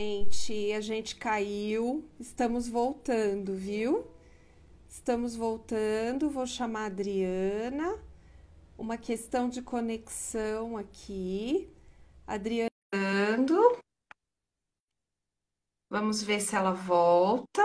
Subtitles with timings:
[0.00, 4.04] Gente, a gente caiu, estamos voltando, viu?
[4.88, 8.02] Estamos voltando, vou chamar a Adriana.
[8.76, 11.72] Uma questão de conexão aqui.
[12.26, 12.68] Adriana,
[15.88, 17.62] vamos ver se ela volta.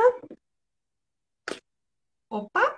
[2.30, 2.78] Opa!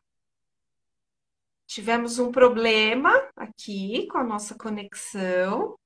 [1.68, 5.78] Tivemos um problema aqui com a nossa conexão.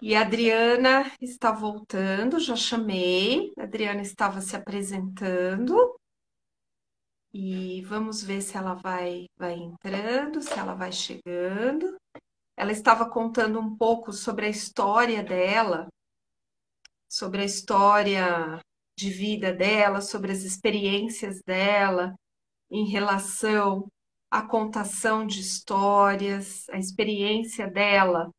[0.00, 3.52] E a Adriana está voltando, já chamei.
[3.58, 5.98] A Adriana estava se apresentando.
[7.32, 11.96] E vamos ver se ela vai, vai entrando, se ela vai chegando.
[12.56, 15.88] Ela estava contando um pouco sobre a história dela,
[17.08, 18.60] sobre a história
[18.96, 22.14] de vida dela, sobre as experiências dela
[22.70, 23.86] em relação
[24.30, 28.30] à contação de histórias, a experiência dela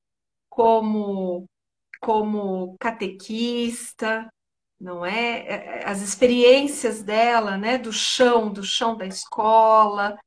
[0.60, 1.46] como,
[2.02, 4.30] como catequista,
[4.78, 5.40] não é?
[5.40, 10.20] é, é as experiências dela, né, do chão, do chão da escola,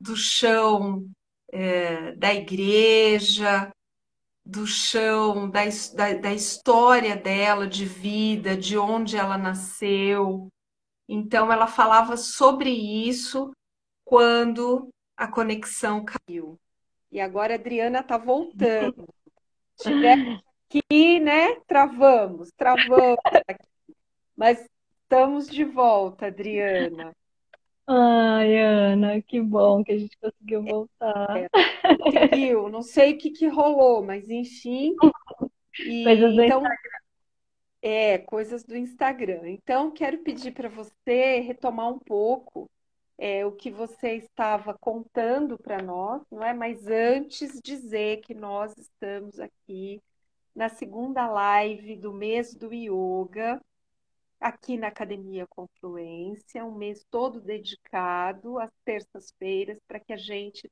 [0.00, 1.08] do chão
[1.52, 3.70] é, da igreja,
[4.44, 5.60] do chão da,
[5.94, 10.48] da, da história dela de vida, de onde ela nasceu.
[11.08, 13.52] Então, ela falava sobre isso
[14.04, 16.58] quando a conexão caiu.
[17.12, 19.06] E agora a Adriana está voltando.
[19.80, 21.54] Tivemos aqui, né?
[21.66, 23.94] Travamos, travamos aqui.
[24.36, 24.68] Mas
[25.02, 27.14] estamos de volta, Adriana.
[27.86, 31.36] Ai, Ana, que bom que a gente conseguiu voltar.
[31.38, 31.48] É,
[31.96, 34.94] conseguiu, não sei o que, que rolou, mas enfim.
[35.80, 36.98] E, coisas do então, Instagram.
[37.80, 39.48] É, coisas do Instagram.
[39.48, 42.68] Então, quero pedir para você retomar um pouco
[43.18, 46.54] é, o que você estava contando para nós, não é?
[46.54, 50.00] Mas antes dizer que nós estamos aqui
[50.54, 53.60] na segunda live do mês do yoga,
[54.40, 60.70] aqui na Academia Confluência, um mês todo dedicado às terças-feiras para que a gente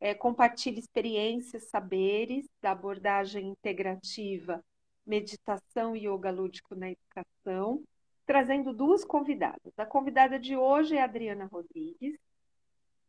[0.00, 4.64] é, compartilhe experiências, saberes da abordagem integrativa,
[5.06, 7.82] meditação e yoga lúdico na educação
[8.28, 9.72] trazendo duas convidadas.
[9.78, 12.20] A convidada de hoje é a Adriana Rodrigues,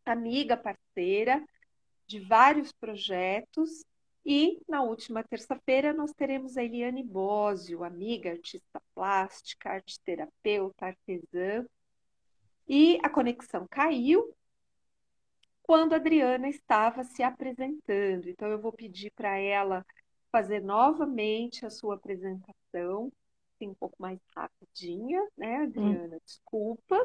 [0.06, 1.46] amiga, parceira
[2.08, 3.84] de vários projetos.
[4.26, 11.66] E na última terça-feira nós teremos a Eliane Bósio, amiga, artista plástica, arte terapeuta, artesã.
[12.66, 14.34] E a conexão caiu
[15.62, 18.30] quando a Adriana estava se apresentando.
[18.30, 19.86] Então eu vou pedir para ela
[20.32, 23.12] fazer novamente a sua apresentação
[23.60, 26.16] assim, um pouco mais rapidinha, né, Adriana?
[26.16, 26.20] Hum.
[26.26, 26.98] Desculpa,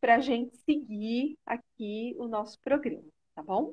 [0.00, 3.72] para a gente seguir aqui o nosso programa, tá bom?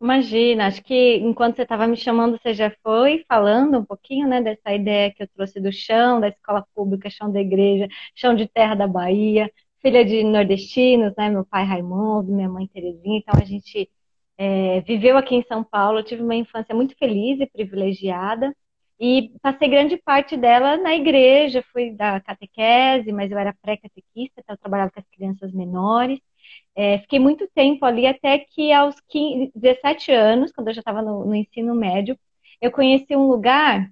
[0.00, 4.42] Imagina, acho que enquanto você estava me chamando, você já foi falando um pouquinho, né,
[4.42, 8.48] dessa ideia que eu trouxe do chão, da escola pública, chão da igreja, chão de
[8.48, 9.50] terra da Bahia,
[9.80, 13.88] filha de nordestinos, né, meu pai Raimundo, minha mãe Terezinha, então a gente
[14.36, 18.52] é, viveu aqui em São Paulo, eu tive uma infância muito feliz e privilegiada,
[19.02, 24.54] e passei grande parte dela na igreja, fui da catequese, mas eu era pré-catequista, então
[24.54, 26.20] eu trabalhava com as crianças menores.
[26.76, 31.02] É, fiquei muito tempo ali, até que aos 15, 17 anos, quando eu já estava
[31.02, 32.16] no, no ensino médio,
[32.60, 33.90] eu conheci um lugar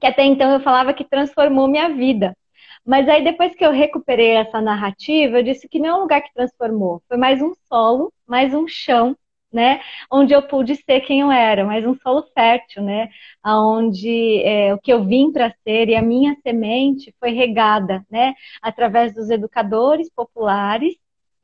[0.00, 2.36] que até então eu falava que transformou minha vida.
[2.84, 6.22] Mas aí depois que eu recuperei essa narrativa, eu disse que não é um lugar
[6.22, 9.16] que transformou, foi mais um solo, mais um chão
[9.52, 9.80] né?
[10.10, 13.08] Onde eu pude ser quem eu era, mas um solo fértil, né?
[13.44, 18.34] Onde é, o que eu vim para ser e a minha semente foi regada, né?
[18.62, 20.94] Através dos educadores populares.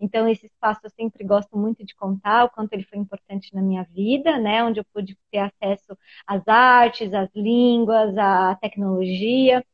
[0.01, 3.61] Então, esse espaço eu sempre gosto muito de contar o quanto ele foi importante na
[3.63, 4.63] minha vida, né?
[4.65, 9.65] Onde eu pude ter acesso às artes, às línguas, à tecnologia.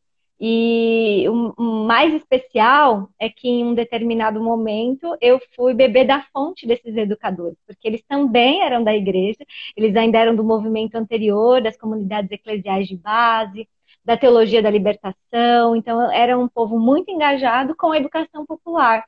[0.47, 1.55] E o
[1.87, 7.57] mais especial é que em um determinado momento eu fui beber da fonte desses educadores,
[7.67, 9.39] porque eles também eram da igreja,
[9.75, 13.67] eles ainda eram do movimento anterior, das comunidades eclesiais de base,
[14.05, 19.03] da teologia da libertação, então era um povo muito engajado com a educação popular.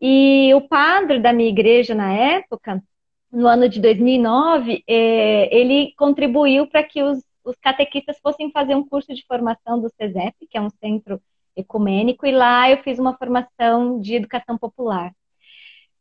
[0.00, 2.82] E o padre da minha igreja na época,
[3.30, 8.86] no ano de 2009, eh, ele contribuiu para que os os catequistas fossem fazer um
[8.86, 11.20] curso de formação do CESEP, que é um centro
[11.56, 15.12] ecumênico, e lá eu fiz uma formação de educação popular.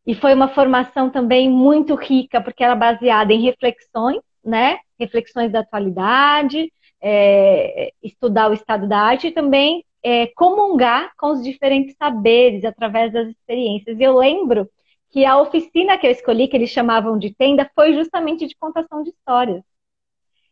[0.06, 4.80] E foi uma formação também muito rica, porque era baseada em reflexões, né?
[5.00, 6.72] Reflexões da atualidade,
[7.02, 13.14] é, estudar o estado da arte e também é, comungar com os diferentes saberes através
[13.14, 14.00] das experiências.
[14.00, 14.68] E eu lembro
[15.12, 19.04] que a oficina que eu escolhi, que eles chamavam de tenda, foi justamente de contação
[19.04, 19.62] de histórias.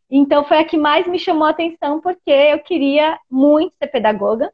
[0.09, 4.51] Então foi a que mais me chamou a atenção porque eu queria muito ser pedagoga.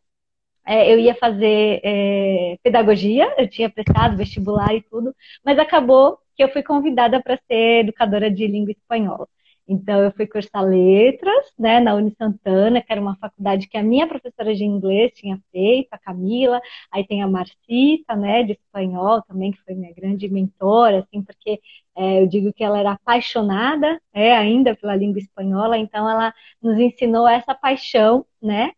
[0.66, 5.16] É, eu ia fazer é, pedagogia, eu tinha prestado vestibular e tudo,
[5.46, 9.28] mas acabou que eu fui convidada para ser educadora de língua espanhola.
[9.68, 13.84] Então, eu fui cursar letras, né, na Uni Santana, que era uma faculdade que a
[13.84, 19.22] minha professora de inglês tinha feito, a Camila, aí tem a Marcita, né, de espanhol
[19.24, 21.60] também, que foi minha grande mentora, assim, porque
[21.96, 26.78] é, eu digo que ela era apaixonada, é, ainda pela língua espanhola, então ela nos
[26.80, 28.72] ensinou essa paixão, né,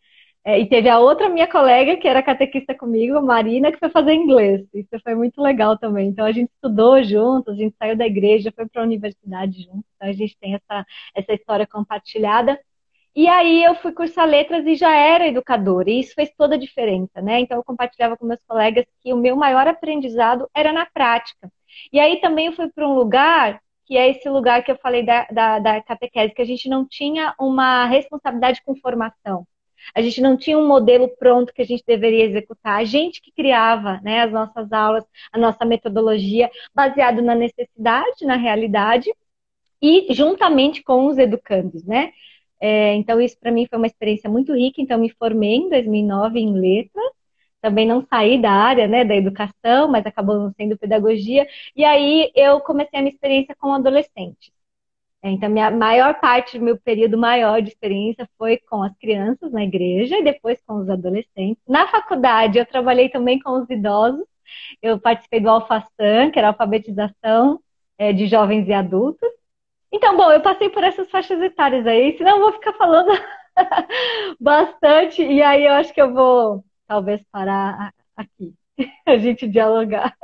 [0.48, 4.14] é, e teve a outra minha colega, que era catequista comigo, Marina, que foi fazer
[4.14, 4.66] inglês.
[4.74, 6.08] Isso foi muito legal também.
[6.08, 9.84] Então a gente estudou juntos, a gente saiu da igreja, foi para a universidade juntos.
[9.98, 12.58] Então a gente tem essa, essa história compartilhada.
[13.14, 16.58] E aí eu fui cursar letras e já era educadora, e isso fez toda a
[16.58, 17.42] diferença, né?
[17.42, 21.52] Então eu compartilhava com meus colegas que o meu maior aprendizado era na prática.
[21.92, 25.04] E aí também eu fui para um lugar que é esse lugar que eu falei
[25.04, 29.46] da, da, da catequese, que a gente não tinha uma responsabilidade com formação.
[29.96, 32.80] A gente não tinha um modelo pronto que a gente deveria executar.
[32.80, 38.36] A gente que criava né, as nossas aulas, a nossa metodologia, baseado na necessidade, na
[38.36, 39.10] realidade,
[39.82, 42.12] e juntamente com os educandos, né?
[42.60, 44.82] É, então, isso para mim foi uma experiência muito rica.
[44.82, 47.06] Então, me formei em 2009 em letras.
[47.62, 51.48] Também não saí da área né, da educação, mas acabou sendo pedagogia.
[51.76, 54.52] E aí eu comecei a minha experiência com adolescentes.
[55.24, 59.64] Então, minha maior parte do meu período maior de experiência foi com as crianças na
[59.64, 61.62] igreja e depois com os adolescentes.
[61.68, 64.26] Na faculdade, eu trabalhei também com os idosos.
[64.82, 67.60] Eu participei do Alfastan, que era alfabetização
[67.98, 69.30] é, de jovens e adultos.
[69.92, 73.12] Então, bom, eu passei por essas faixas etárias aí, senão eu vou ficar falando
[74.40, 78.54] bastante, e aí eu acho que eu vou talvez parar aqui,
[79.08, 80.16] a gente dialogar.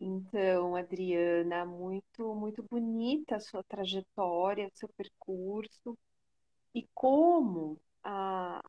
[0.00, 5.98] Então, Adriana, muito, muito bonita a sua trajetória, o seu percurso.
[6.74, 8.62] E como a,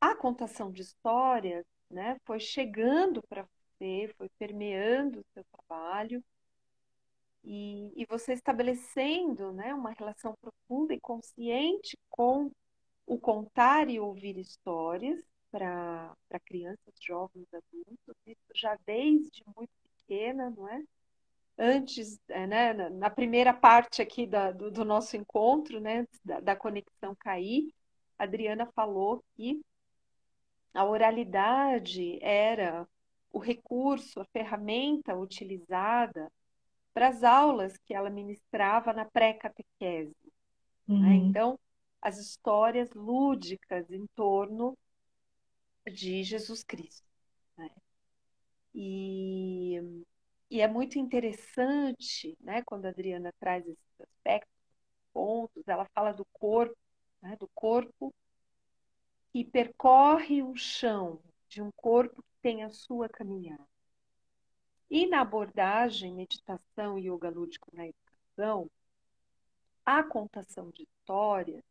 [0.00, 6.22] a contação de histórias, né, foi chegando para você, foi permeando o seu trabalho
[7.44, 12.50] e, e você estabelecendo, né, uma relação profunda e consciente com
[13.06, 16.16] o contar e ouvir histórias para
[16.46, 19.70] crianças, jovens, adultos, isso já desde muito
[20.06, 20.82] pequena, não é?
[21.56, 26.56] Antes, é, né, na primeira parte aqui da, do, do, nosso encontro, né, da, da
[26.56, 27.72] conexão cair,
[28.18, 29.60] a Adriana falou que
[30.72, 32.86] a oralidade era
[33.32, 36.30] o recurso, a ferramenta utilizada
[36.92, 40.14] para as aulas que ela ministrava na pré-catequese.
[40.86, 40.94] Né?
[40.94, 41.00] Uhum.
[41.00, 41.14] Né?
[41.14, 41.58] Então,
[42.02, 44.76] as histórias lúdicas em torno
[45.86, 47.13] de Jesus Cristo.
[48.74, 50.04] E,
[50.50, 54.52] e é muito interessante, né, quando a Adriana traz esses aspectos,
[55.12, 56.76] pontos, ela fala do corpo,
[57.22, 58.12] né, do corpo
[59.32, 63.66] que percorre o chão de um corpo que tem a sua caminhada.
[64.90, 68.70] E na abordagem meditação e yoga lúdico na educação,
[69.84, 71.62] a contação de histórias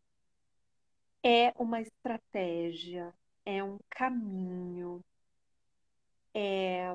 [1.23, 3.13] é uma estratégia,
[3.45, 5.03] é um caminho,
[6.33, 6.93] é,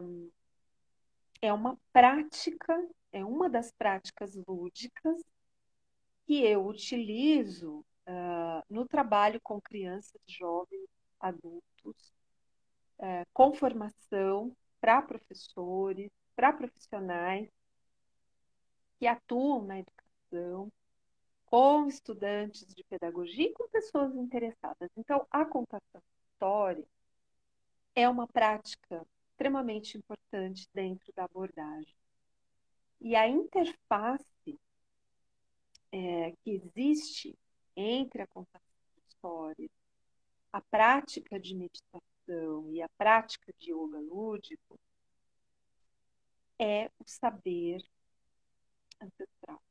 [1.40, 2.74] é uma prática,
[3.12, 5.22] é uma das práticas lúdicas
[6.26, 12.12] que eu utilizo uh, no trabalho com crianças, jovens, adultos,
[12.98, 17.48] uh, com formação para professores, para profissionais
[18.98, 20.70] que atuam na educação,
[21.46, 24.90] com estudantes de pedagogia e com pessoas interessadas.
[24.96, 26.84] Então, a contação de história
[27.94, 29.06] é uma prática
[29.38, 31.94] extremamente importante dentro da abordagem.
[33.00, 34.58] E a interface
[35.92, 37.38] é, que existe
[37.76, 38.60] entre a contação
[38.96, 39.70] de histórias,
[40.52, 44.76] a prática de meditação e a prática de yoga lúdico
[46.58, 47.88] é o saber
[49.00, 49.62] ancestral.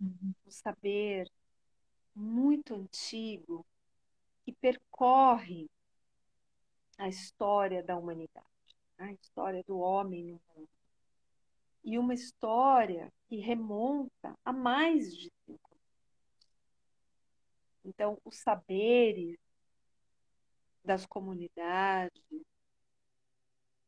[0.00, 0.32] Uhum.
[0.46, 1.28] O saber
[2.14, 3.66] muito antigo
[4.44, 5.68] que percorre
[6.98, 8.46] a história da humanidade,
[8.98, 10.68] a história do homem no mundo.
[11.82, 16.48] E uma história que remonta a mais de cinco anos.
[17.84, 19.38] Então, os saberes
[20.82, 22.22] das comunidades,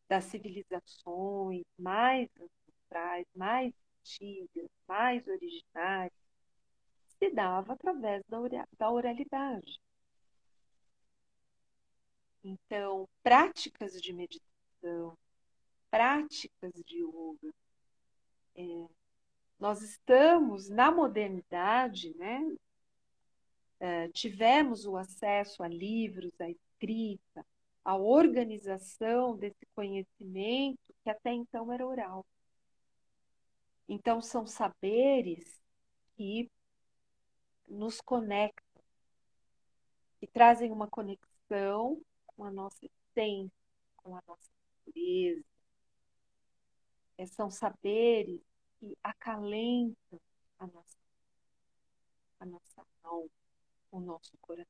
[0.09, 6.13] das civilizações mais ancestrais, mais antigas, mais originais,
[7.19, 8.23] se dava através
[8.79, 9.81] da oralidade.
[12.49, 15.19] Então, práticas de meditação,
[15.91, 17.53] práticas de yoga,
[18.55, 18.87] é,
[19.59, 22.41] nós estamos na modernidade, né?
[23.81, 27.45] Uh, tivemos o acesso a livros, a escrita,
[27.85, 32.25] a organização desse conhecimento que até então era oral.
[33.88, 35.61] Então, são saberes
[36.17, 36.49] que
[37.67, 38.85] nos conectam,
[40.21, 42.00] que trazem uma conexão
[42.37, 43.50] com a nossa essência,
[43.97, 44.50] com a nossa
[44.87, 45.45] natureza.
[47.19, 48.40] É, são saberes
[48.78, 50.21] que acalentam
[50.59, 50.99] a nossa,
[52.38, 53.31] a nossa alma,
[53.90, 54.66] o nosso coração.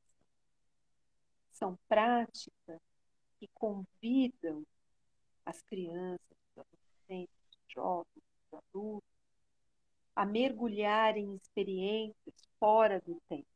[1.53, 2.81] São práticas
[3.39, 4.65] que convidam
[5.45, 9.17] as crianças, os adolescentes, os jovens, os adultos,
[10.15, 13.47] a mergulhar em experiências fora do tempo,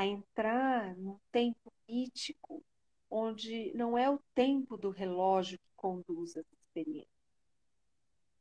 [0.00, 2.64] a entrar num tempo mítico,
[3.10, 7.06] onde não é o tempo do relógio que conduz as experiências,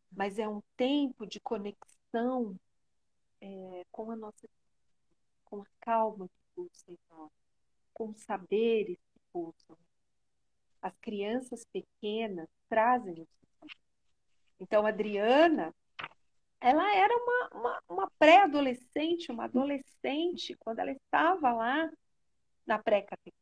[0.10, 2.58] mas é um tempo de conexão
[3.42, 4.48] é, com a nossa
[5.44, 7.32] com a calma que pulsa em nós,
[7.94, 9.78] com os saberes que pulsam.
[10.82, 13.28] As crianças pequenas trazem os
[14.62, 15.76] Então, a Adriana,
[16.62, 21.90] ela era uma, uma, uma pré-adolescente, uma adolescente, quando ela estava lá
[22.66, 23.34] na pré-categoria.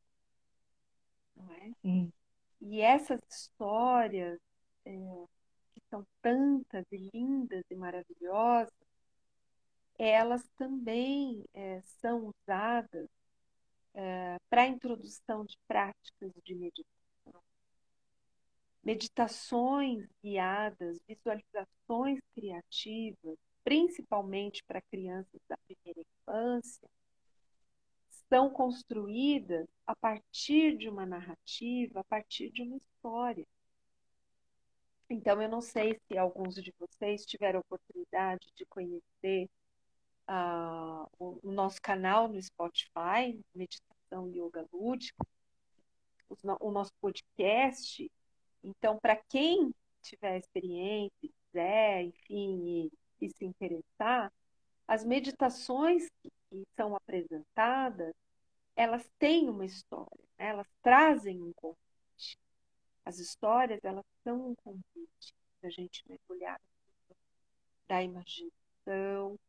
[1.35, 1.71] Não é?
[1.81, 2.11] Sim.
[2.61, 4.39] E essas histórias,
[4.85, 4.91] é,
[5.73, 8.73] que são tantas e lindas e maravilhosas,
[9.97, 13.09] elas também é, são usadas
[13.93, 16.96] é, para a introdução de práticas de meditação.
[18.87, 26.87] Meditações guiadas, visualizações criativas, principalmente para crianças da primeira infância,
[28.29, 33.45] são construídas a partir de uma narrativa, a partir de uma história.
[35.09, 39.49] Então, eu não sei se alguns de vocês tiveram oportunidade de conhecer
[40.29, 45.27] uh, o, nosso canal no Spotify, Meditação Yoga Lúdica,
[46.61, 48.09] o nosso podcast.
[48.67, 52.89] Então, para quem tiver experiência, quiser, enfim,
[53.21, 54.31] e, e se interessar,
[54.85, 58.13] as meditações que, que são apresentadas,
[58.75, 60.49] elas têm uma história, né?
[60.49, 62.37] elas trazem um convite.
[63.05, 66.59] As histórias, elas são um convite para a gente mergulhar
[67.87, 69.39] da imaginação,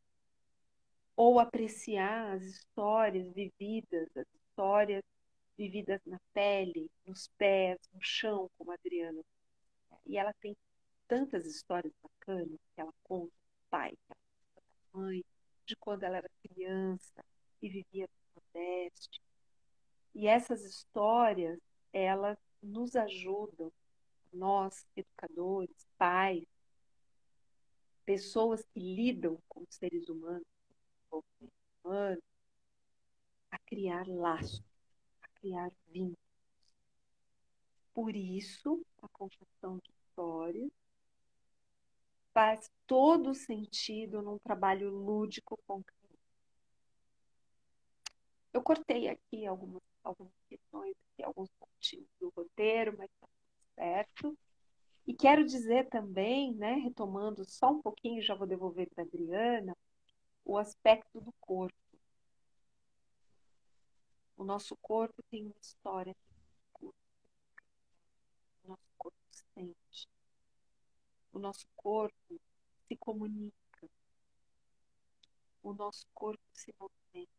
[1.16, 5.02] ou apreciar as histórias vividas, as histórias
[5.58, 9.20] vividas na pele, nos pés, no chão, como a Adriana.
[10.06, 10.56] E ela tem
[11.08, 14.20] tantas histórias bacanas que ela conta do pai, que ela
[14.54, 14.62] conta
[14.92, 15.24] da mãe,
[15.66, 17.24] de quando ela era criança
[17.60, 19.20] e vivia no Nordeste.
[20.14, 21.58] E essas histórias,
[21.92, 23.72] elas nos ajudam,
[24.32, 26.46] nós, educadores, pais,
[28.04, 30.46] pessoas que lidam com seres humanos,
[31.82, 32.22] humano
[33.50, 34.62] a criar laços,
[35.40, 36.18] criar vínculos.
[37.94, 40.70] Por isso, a contação de histórias
[42.32, 45.82] faz todo sentido num trabalho lúdico com.
[48.52, 54.38] Eu cortei aqui algumas, algumas questões, aqui, alguns pontinhos do roteiro, mas está tudo certo.
[55.06, 59.76] E quero dizer também, né, retomando só um pouquinho, já vou devolver para a Adriana,
[60.44, 61.87] o aspecto do corpo.
[64.38, 66.16] O nosso corpo tem uma história.
[66.80, 66.94] O
[68.64, 70.08] nosso corpo sente.
[71.32, 72.40] O nosso corpo
[72.86, 73.90] se comunica.
[75.62, 77.32] O nosso corpo se movimenta.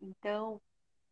[0.00, 0.60] Então,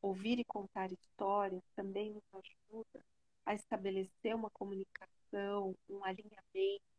[0.02, 3.04] ouvir e contar histórias também nos ajuda
[3.46, 6.90] a estabelecer uma comunicação, um alinhamento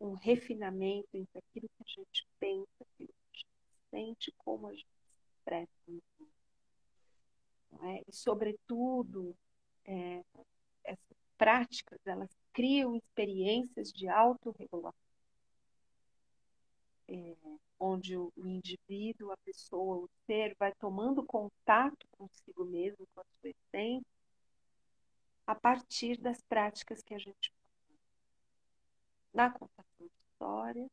[0.00, 3.46] um refinamento entre aquilo que a gente pensa, aquilo que a gente
[3.90, 4.97] sente, como a gente
[5.48, 5.72] expressa.
[7.82, 8.02] É?
[8.06, 9.36] E, sobretudo,
[9.84, 10.22] é,
[10.84, 14.98] essas práticas, elas criam experiências de autorregulação,
[17.08, 17.36] é,
[17.78, 23.24] onde o, o indivíduo, a pessoa, o ser, vai tomando contato consigo mesmo, com a
[23.40, 24.06] sua essência,
[25.46, 27.52] a partir das práticas que a gente
[29.32, 30.90] na contação de história,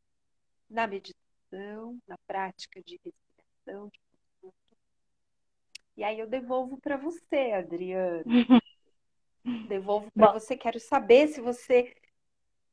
[0.69, 4.04] na meditação, na prática de respiração, de.
[5.95, 8.23] E aí eu devolvo para você, Adriana.
[9.69, 10.57] devolvo para você.
[10.57, 11.95] Quero saber se você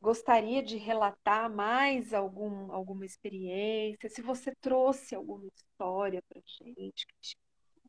[0.01, 7.15] gostaria de relatar mais algum, alguma experiência, se você trouxe alguma história para gente que
[7.21, 7.37] te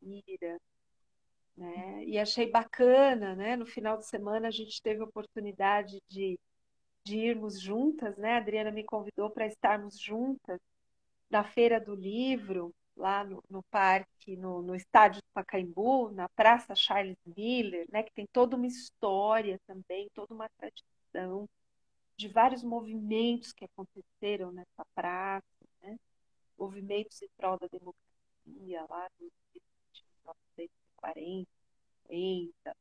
[0.04, 0.60] inspira.
[1.58, 2.04] Né?
[2.06, 3.56] E achei bacana, né?
[3.56, 6.40] No final de semana a gente teve a oportunidade de
[7.04, 8.34] de irmos juntas, né?
[8.34, 10.60] A Adriana me convidou para estarmos juntas
[11.30, 16.76] na Feira do Livro, lá no, no parque, no, no estádio do Pacaembu, na Praça
[16.76, 18.04] Charles Miller, né?
[18.04, 21.50] Que tem toda uma história também, toda uma tradição
[22.18, 25.46] de vários movimentos que aconteceram nessa praça,
[25.82, 25.98] né?
[26.58, 31.50] movimentos em prol da democracia lá nos 1940,
[32.08, 32.76] 50.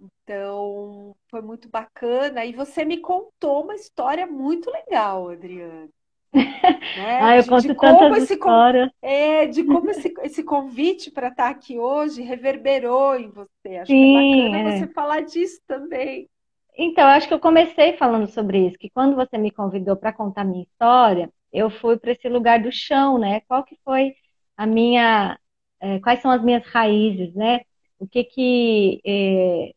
[0.00, 2.44] Então, foi muito bacana.
[2.44, 5.88] E você me contou uma história muito legal, Adriana.
[6.94, 7.20] Né?
[7.20, 8.90] Ah, eu de, conto de tantas esse, histórias.
[9.02, 13.76] É, de como esse, esse convite para estar aqui hoje reverberou em você.
[13.78, 14.78] Acho Sim, que é bacana é.
[14.78, 16.28] você falar disso também.
[16.76, 20.44] Então, acho que eu comecei falando sobre isso, que quando você me convidou para contar
[20.44, 23.40] minha história, eu fui para esse lugar do chão, né?
[23.42, 24.12] Qual que foi
[24.56, 25.38] a minha,
[25.80, 27.60] é, quais são as minhas raízes, né?
[27.98, 29.72] O que que, é,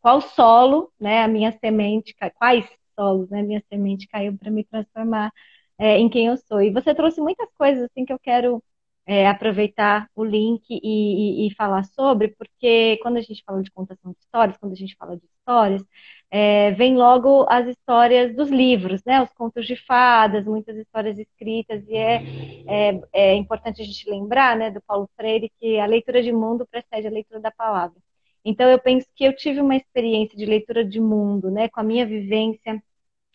[0.00, 1.22] qual solo, né?
[1.22, 2.66] A minha semente, quais
[2.98, 3.42] solos, né?
[3.42, 5.30] Minha semente caiu para me transformar
[5.78, 6.62] é, em quem eu sou.
[6.62, 8.62] E você trouxe muitas coisas assim que eu quero
[9.06, 13.70] é, aproveitar o link e, e, e, falar sobre, porque quando a gente fala de
[13.70, 15.84] contação de histórias, quando a gente fala de histórias,
[16.30, 19.22] é, vem logo as histórias dos livros, né?
[19.22, 22.22] Os contos de fadas, muitas histórias escritas, e é,
[22.66, 26.66] é, é importante a gente lembrar, né, do Paulo Freire, que a leitura de mundo
[26.66, 27.96] precede a leitura da palavra.
[28.44, 31.84] Então, eu penso que eu tive uma experiência de leitura de mundo, né, com a
[31.84, 32.82] minha vivência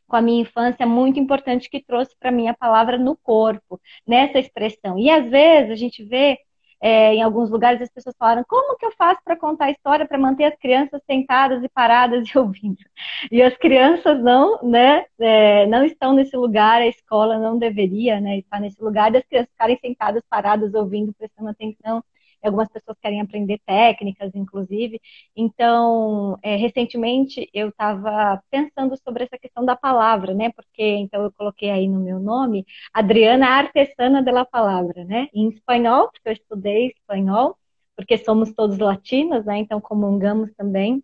[0.09, 4.39] com a minha infância muito importante que trouxe para mim a palavra no corpo, nessa
[4.39, 4.99] expressão.
[4.99, 6.39] E às vezes a gente vê
[6.81, 10.07] é, em alguns lugares as pessoas falaram como que eu faço para contar a história
[10.07, 12.77] para manter as crianças sentadas e paradas e ouvindo
[13.31, 18.37] e as crianças não né é, não estão nesse lugar a escola não deveria né
[18.39, 22.03] estar nesse lugar das crianças ficarem sentadas paradas ouvindo prestando atenção
[22.47, 24.99] algumas pessoas querem aprender técnicas, inclusive.
[25.35, 30.51] Então, é, recentemente eu estava pensando sobre essa questão da palavra, né?
[30.51, 35.27] Porque então eu coloquei aí no meu nome Adriana Artesana de la Palavra, né?
[35.33, 37.57] Em espanhol, porque eu estudei espanhol,
[37.95, 39.57] porque somos todos latinos, né?
[39.59, 41.03] Então comungamos também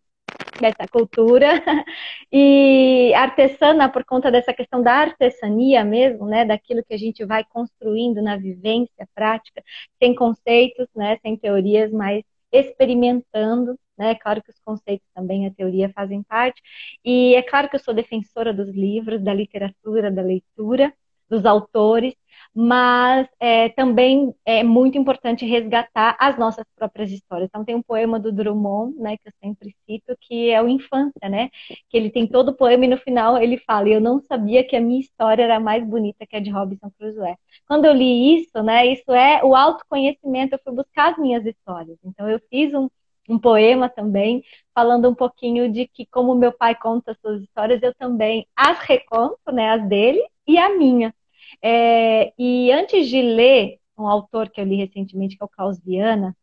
[0.60, 1.48] dessa cultura
[2.32, 7.44] e artesana por conta dessa questão da artesania mesmo, né, daquilo que a gente vai
[7.44, 9.64] construindo na vivência prática,
[10.02, 14.16] sem conceitos, né, sem teorias, mas experimentando, né?
[14.16, 16.62] Claro que os conceitos também, a teoria fazem parte.
[17.04, 20.94] E é claro que eu sou defensora dos livros, da literatura, da leitura,
[21.30, 22.14] dos autores,
[22.56, 27.50] mas é, também é muito importante resgatar as nossas próprias histórias.
[27.50, 31.28] Então tem um poema do Drummond, né, que eu sempre cito, que é o Infância,
[31.30, 31.50] né,
[31.90, 34.76] que ele tem todo o poema e no final ele fala: "Eu não sabia que
[34.76, 37.36] a minha história era mais bonita que a de Robinson Crusoe".
[37.68, 40.56] Quando eu li isso, né, isso é o autoconhecimento.
[40.56, 41.98] Eu fui buscar as minhas histórias.
[42.06, 42.90] Então eu fiz um
[43.28, 47.82] um poema também, falando um pouquinho de que, como meu pai conta as suas histórias,
[47.82, 51.14] eu também as reconto, né, as dele e a minha.
[51.62, 55.80] É, e antes de ler um autor que eu li recentemente, que é o Klaus
[55.80, 56.36] Viana,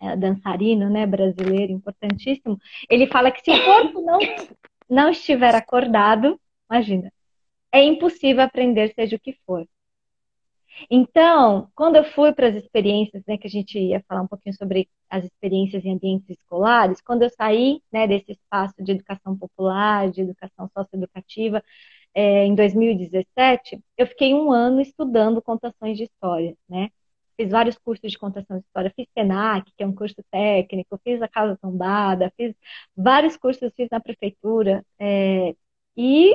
[0.00, 4.18] é, dançarino né, brasileiro, importantíssimo, ele fala que se o corpo não,
[4.88, 7.12] não estiver acordado, imagina,
[7.72, 9.66] é impossível aprender seja o que for.
[10.90, 14.54] Então, quando eu fui para as experiências, né, que a gente ia falar um pouquinho
[14.54, 20.10] sobre as experiências em ambientes escolares, quando eu saí né, desse espaço de educação popular,
[20.10, 21.62] de educação socioeducativa,
[22.14, 26.90] é, em 2017, eu fiquei um ano estudando contações de história, né?
[27.36, 31.22] Fiz vários cursos de contação de história, fiz SENAC, que é um curso técnico, fiz
[31.22, 32.54] a Casa Tombada, fiz
[32.96, 35.54] vários cursos, fiz na prefeitura, é,
[35.96, 36.34] e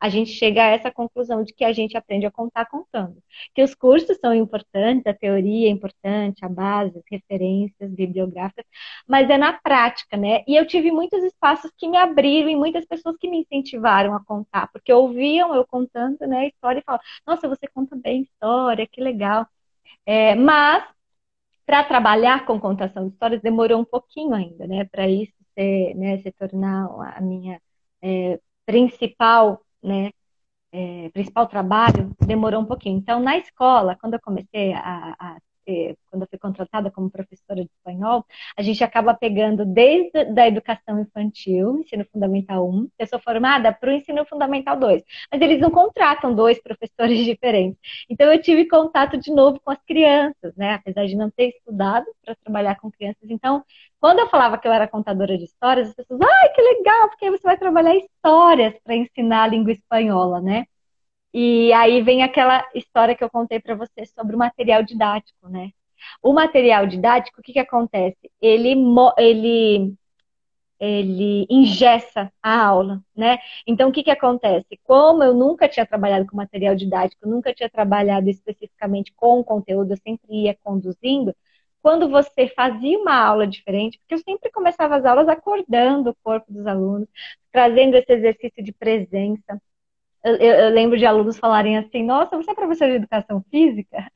[0.00, 3.22] a gente chega a essa conclusão de que a gente aprende a contar contando.
[3.54, 8.64] Que os cursos são importantes, a teoria é importante, a base, as referências bibliográficas,
[9.06, 10.42] mas é na prática, né?
[10.46, 14.24] E eu tive muitos espaços que me abriram e muitas pessoas que me incentivaram a
[14.24, 19.00] contar, porque ouviam eu contando, né, história e falavam, nossa, você conta bem história, que
[19.00, 19.46] legal.
[20.06, 20.84] É, mas,
[21.66, 26.18] para trabalhar com contação de histórias, demorou um pouquinho ainda, né, para isso ser, né,
[26.22, 27.60] se tornar a minha
[28.02, 30.10] é, principal né,
[30.72, 32.98] é, principal trabalho demorou um pouquinho.
[32.98, 35.38] Então, na escola, quando eu comecei a, a
[36.10, 38.24] quando eu fui contratada como professora de espanhol,
[38.56, 43.90] a gente acaba pegando desde da educação infantil, ensino fundamental 1, eu sou formada para
[43.90, 45.02] o ensino fundamental 2,
[45.32, 47.78] mas eles não contratam dois professores diferentes.
[48.08, 50.74] Então eu tive contato de novo com as crianças, né?
[50.74, 53.28] Apesar de não ter estudado para trabalhar com crianças.
[53.30, 53.64] Então,
[54.00, 57.30] quando eu falava que eu era contadora de histórias, as pessoas, ai, que legal, porque
[57.30, 60.66] você vai trabalhar histórias para ensinar a língua espanhola, né?
[61.40, 65.70] E aí vem aquela história que eu contei para você sobre o material didático, né?
[66.20, 68.18] O material didático, o que, que acontece?
[68.42, 68.74] Ele,
[69.18, 69.94] ele
[70.80, 73.38] ele ingessa a aula, né?
[73.66, 74.66] Então, o que, que acontece?
[74.84, 79.96] Como eu nunca tinha trabalhado com material didático, nunca tinha trabalhado especificamente com conteúdo, eu
[79.98, 81.34] sempre ia conduzindo,
[81.82, 86.52] quando você fazia uma aula diferente, porque eu sempre começava as aulas acordando o corpo
[86.52, 87.08] dos alunos,
[87.52, 89.60] trazendo esse exercício de presença,
[90.24, 94.10] eu, eu, lembro de alunos falarem assim, nossa, você é professor de educação física?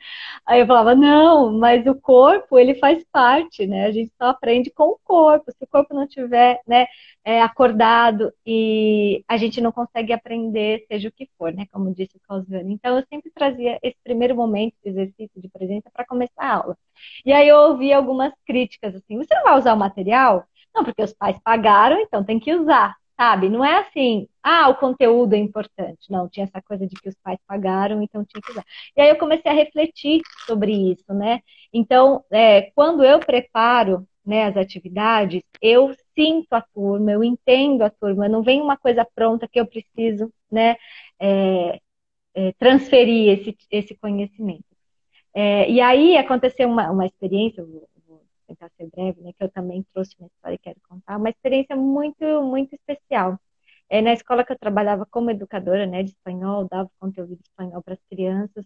[0.45, 3.87] Aí eu falava, não, mas o corpo, ele faz parte, né?
[3.87, 5.51] A gente só aprende com o corpo.
[5.53, 6.87] Se o corpo não tiver né,
[7.25, 11.67] é, acordado e a gente não consegue aprender, seja o que for, né?
[11.73, 12.71] Como disse o Causiano.
[12.71, 16.79] Então, eu sempre trazia esse primeiro momento de exercício de presença para começar a aula.
[17.25, 20.45] E aí eu ouvi algumas críticas, assim, você não vai usar o material?
[20.75, 23.49] Não, porque os pais pagaram, então tem que usar sabe?
[23.49, 26.11] Não é assim, ah, o conteúdo é importante.
[26.11, 28.65] Não, tinha essa coisa de que os pais pagaram, então tinha que usar.
[28.97, 31.41] E aí eu comecei a refletir sobre isso, né?
[31.73, 37.91] Então, é, quando eu preparo né, as atividades, eu sinto a turma, eu entendo a
[37.91, 40.77] turma, não vem uma coisa pronta que eu preciso, né,
[41.21, 41.81] é,
[42.35, 44.65] é, transferir esse, esse conhecimento.
[45.35, 47.65] É, e aí aconteceu uma, uma experiência,
[48.55, 51.77] tentar ser breve, né, que eu também trouxe uma história e quero contar, uma experiência
[51.77, 53.39] muito, muito especial.
[53.89, 57.83] É, na escola que eu trabalhava como educadora né, de espanhol, dava conteúdo de espanhol
[57.83, 58.65] para as crianças,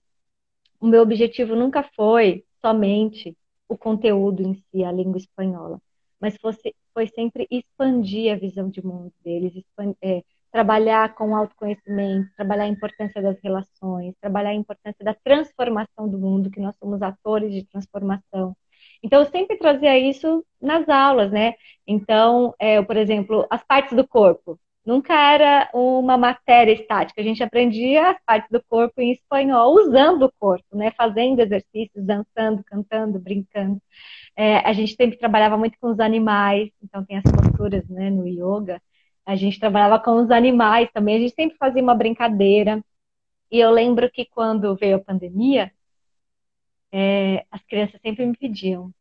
[0.80, 3.36] o meu objetivo nunca foi somente
[3.68, 5.80] o conteúdo em si, a língua espanhola,
[6.20, 10.22] mas fosse, foi sempre expandir a visão de mundo deles, expandir, é,
[10.52, 16.50] trabalhar com autoconhecimento, trabalhar a importância das relações, trabalhar a importância da transformação do mundo,
[16.50, 18.56] que nós somos atores de transformação,
[19.02, 21.54] então, eu sempre trazia isso nas aulas, né?
[21.86, 24.58] Então, é, por exemplo, as partes do corpo.
[24.84, 27.20] Nunca era uma matéria estática.
[27.20, 30.92] A gente aprendia as partes do corpo em espanhol, usando o corpo, né?
[30.96, 33.80] Fazendo exercícios, dançando, cantando, brincando.
[34.36, 38.26] É, a gente sempre trabalhava muito com os animais, então tem as posturas né, no
[38.28, 38.80] yoga.
[39.24, 42.82] A gente trabalhava com os animais também, a gente sempre fazia uma brincadeira.
[43.50, 45.72] E eu lembro que quando veio a pandemia,
[46.92, 48.92] é, as crianças sempre me pediam,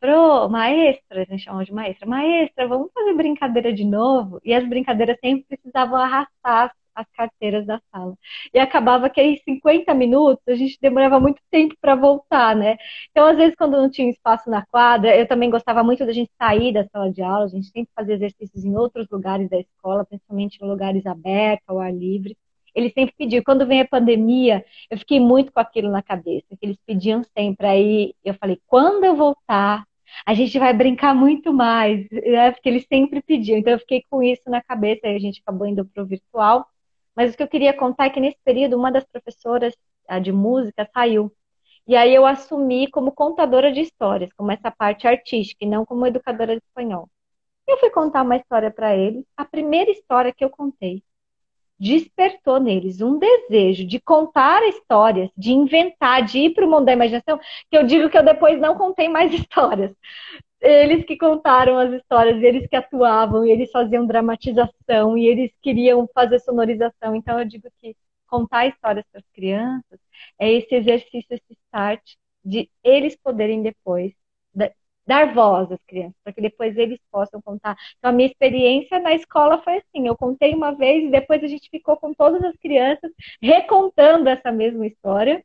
[0.00, 4.40] pro maestra, eles me chamam de maestra, maestra, vamos fazer brincadeira de novo?
[4.44, 8.14] E as brincadeiras sempre precisavam arrastar as carteiras da sala.
[8.52, 12.76] E acabava que aí 50 minutos a gente demorava muito tempo para voltar, né?
[13.10, 16.30] Então, às vezes, quando não tinha espaço na quadra, eu também gostava muito da gente
[16.40, 20.04] sair da sala de aula, a gente sempre fazia exercícios em outros lugares da escola,
[20.04, 22.36] principalmente em lugares abertos, ao ar livre.
[22.74, 23.42] Eles sempre pediam.
[23.42, 27.66] Quando vem a pandemia, eu fiquei muito com aquilo na cabeça, que eles pediam sempre.
[27.66, 29.84] Aí eu falei, quando eu voltar,
[30.26, 32.50] a gente vai brincar muito mais, né?
[32.52, 33.58] porque eles sempre pediam.
[33.58, 36.66] Então eu fiquei com isso na cabeça, aí a gente acabou indo para o virtual.
[37.14, 39.74] Mas o que eu queria contar é que nesse período, uma das professoras
[40.22, 41.32] de música saiu.
[41.86, 46.06] E aí eu assumi como contadora de histórias, como essa parte artística, e não como
[46.06, 47.08] educadora de espanhol.
[47.68, 49.24] Eu fui contar uma história para eles.
[49.36, 51.02] A primeira história que eu contei
[51.80, 56.92] despertou neles um desejo de contar histórias, de inventar, de ir para o mundo da
[56.92, 57.38] imaginação,
[57.70, 59.92] que eu digo que eu depois não contei mais histórias.
[60.60, 66.38] Eles que contaram as histórias, eles que atuavam, eles faziam dramatização, e eles queriam fazer
[66.40, 67.16] sonorização.
[67.16, 69.98] Então eu digo que contar histórias para as crianças
[70.38, 72.02] é esse exercício, esse start
[72.44, 74.12] de eles poderem depois
[75.10, 77.76] dar voz às crianças, para que depois eles possam contar.
[77.98, 81.48] Então, a minha experiência na escola foi assim: eu contei uma vez e depois a
[81.48, 83.10] gente ficou com todas as crianças
[83.42, 85.44] recontando essa mesma história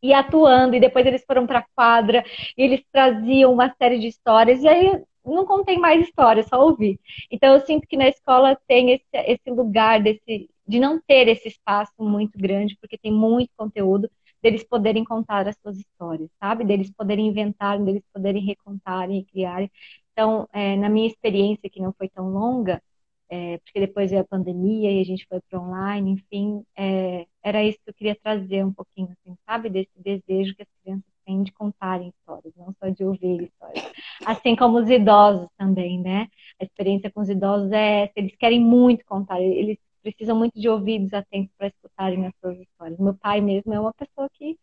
[0.00, 0.76] e atuando.
[0.76, 2.24] E depois eles foram para a quadra
[2.56, 4.62] e eles traziam uma série de histórias.
[4.62, 7.00] E aí não contei mais histórias, só ouvi.
[7.30, 11.48] Então, eu sinto que na escola tem esse, esse lugar desse, de não ter esse
[11.48, 14.08] espaço muito grande, porque tem muito conteúdo
[14.44, 16.64] deles poderem contar as suas histórias, sabe?
[16.64, 19.70] Deles poderem inventar, deles poderem recontarem e criarem.
[20.12, 22.82] Então, é, na minha experiência, que não foi tão longa,
[23.30, 27.64] é, porque depois veio a pandemia e a gente foi para online, enfim, é, era
[27.64, 29.70] isso que eu queria trazer um pouquinho, assim, sabe?
[29.70, 33.92] Desse desejo que as crianças têm de contarem histórias, não só de ouvir histórias.
[34.26, 36.28] Assim como os idosos também, né?
[36.60, 41.14] A experiência com os idosos é, eles querem muito contar, eles precisam muito de ouvidos
[41.14, 42.98] atentos para escutarem as suas histórias.
[42.98, 44.58] Meu pai mesmo é uma pessoa que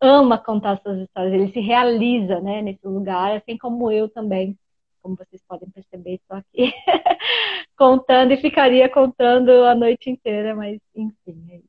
[0.00, 4.58] ama contar suas histórias, ele se realiza né, nesse lugar, assim como eu também.
[5.02, 6.72] Como vocês podem perceber, estou aqui
[7.76, 11.46] contando e ficaria contando a noite inteira, mas enfim.
[11.50, 11.68] É isso.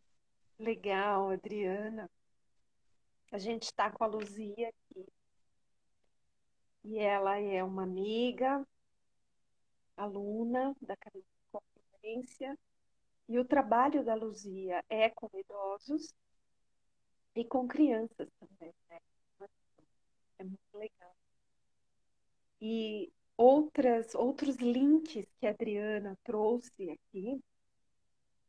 [0.58, 2.10] Legal, Adriana.
[3.32, 5.06] A gente está com a Luzia aqui.
[6.84, 8.66] E ela é uma amiga,
[9.96, 10.96] aluna da
[11.52, 12.58] Conferência
[13.30, 16.12] e o trabalho da Luzia é com idosos
[17.36, 19.00] e com crianças também, né?
[20.40, 21.16] É muito legal.
[22.60, 27.40] E outras, outros links que a Adriana trouxe aqui,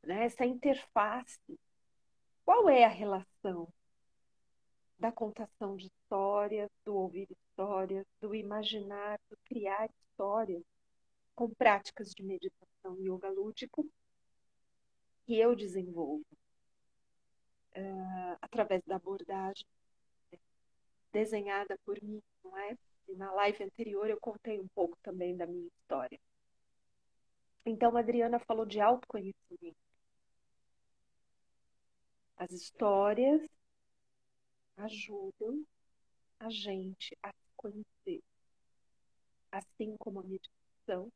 [0.02, 0.24] né?
[0.24, 1.60] essa interface.
[2.42, 3.70] Qual é a relação
[4.98, 10.64] da contação de histórias, do ouvir histórias, do imaginar, do criar histórias
[11.34, 13.86] com práticas de meditação yoga lúdico
[15.30, 16.26] que eu desenvolvo
[17.76, 19.64] uh, através da abordagem
[21.12, 22.76] desenhada por mim, não é?
[23.06, 26.18] E na live anterior eu contei um pouco também da minha história.
[27.64, 29.76] Então, a Adriana falou de autoconhecimento.
[32.36, 33.40] As histórias
[34.78, 35.64] ajudam
[36.40, 38.20] a gente a se conhecer,
[39.52, 41.12] assim como a meditação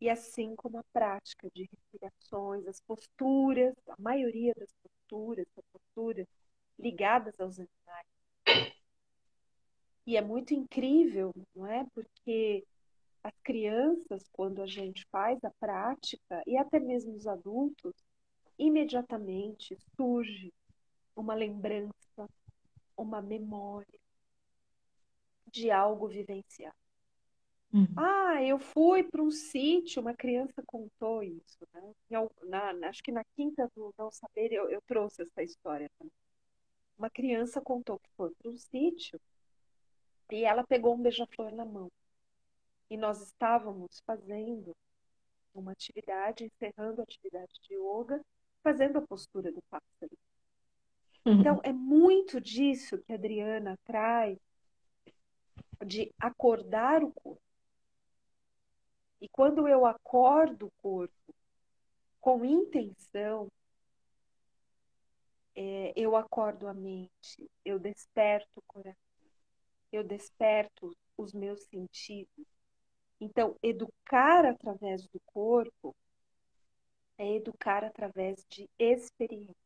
[0.00, 6.26] e assim como a prática de respirações, as posturas, a maioria das posturas, são posturas
[6.78, 8.72] ligadas aos animais.
[10.06, 11.84] E é muito incrível, não é?
[11.92, 12.64] Porque
[13.22, 17.94] as crianças, quando a gente faz a prática, e até mesmo os adultos,
[18.58, 20.52] imediatamente surge
[21.16, 22.28] uma lembrança,
[22.96, 23.98] uma memória
[25.50, 26.85] de algo vivenciado.
[27.76, 27.86] Uhum.
[27.94, 31.58] Ah, eu fui para um sítio, uma criança contou isso.
[31.74, 31.92] Né?
[32.08, 36.12] Na, na, acho que na quinta do Não Saber eu, eu trouxe essa história também.
[36.96, 39.20] Uma criança contou que foi para um sítio
[40.32, 41.92] e ela pegou um beija-flor na mão.
[42.88, 44.74] E nós estávamos fazendo
[45.54, 48.24] uma atividade, encerrando a atividade de yoga,
[48.62, 50.16] fazendo a postura do pássaro.
[51.26, 51.40] Uhum.
[51.40, 54.38] Então, é muito disso que a Adriana traz,
[55.84, 57.45] de acordar o corpo.
[59.20, 61.34] E quando eu acordo o corpo
[62.20, 63.48] com intenção,
[65.54, 68.96] é, eu acordo a mente, eu desperto o coração,
[69.90, 72.46] eu desperto os meus sentidos.
[73.18, 75.96] Então, educar através do corpo
[77.16, 79.56] é educar através de experiências.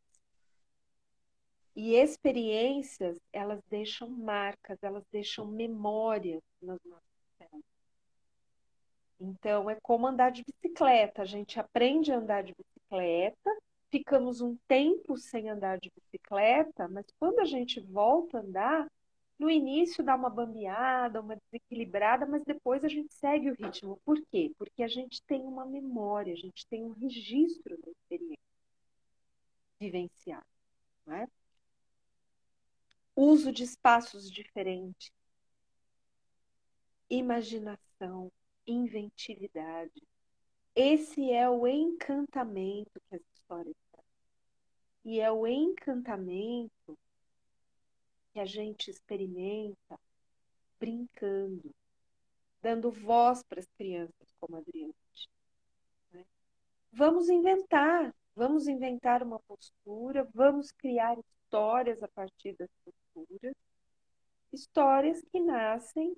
[1.74, 7.79] E experiências, elas deixam marcas, elas deixam memórias nas nossas células.
[9.20, 11.22] Então, é como andar de bicicleta.
[11.22, 13.50] A gente aprende a andar de bicicleta,
[13.90, 18.90] ficamos um tempo sem andar de bicicleta, mas quando a gente volta a andar,
[19.38, 24.00] no início dá uma bambeada, uma desequilibrada, mas depois a gente segue o ritmo.
[24.04, 24.52] Por quê?
[24.58, 28.38] Porque a gente tem uma memória, a gente tem um registro da experiência
[29.78, 30.46] vivenciada.
[31.06, 31.26] Não é?
[33.16, 35.10] Uso de espaços diferentes,
[37.08, 38.30] imaginação,
[38.66, 40.02] inventividade.
[40.74, 44.10] Esse é o encantamento que as histórias trazem.
[45.04, 46.98] E é o encantamento
[48.32, 49.98] que a gente experimenta
[50.78, 51.74] brincando,
[52.62, 54.94] dando voz para as crianças, como a Adriana.
[56.12, 56.24] Né?
[56.92, 63.54] Vamos inventar, vamos inventar uma postura, vamos criar histórias a partir das posturas,
[64.52, 66.16] histórias que nascem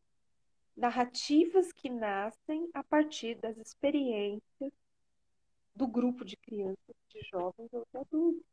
[0.77, 4.73] narrativas que nascem a partir das experiências
[5.75, 8.53] do grupo de crianças, de jovens ou de adultos.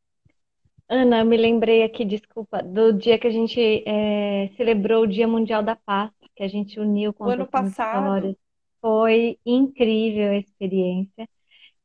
[0.88, 5.27] Ana, eu me lembrei aqui, desculpa, do dia que a gente é, celebrou o Dia
[5.27, 8.05] Mundial da Paz, que a gente uniu com o ano passado.
[8.05, 8.36] Histórias.
[8.82, 11.29] Foi incrível a experiência.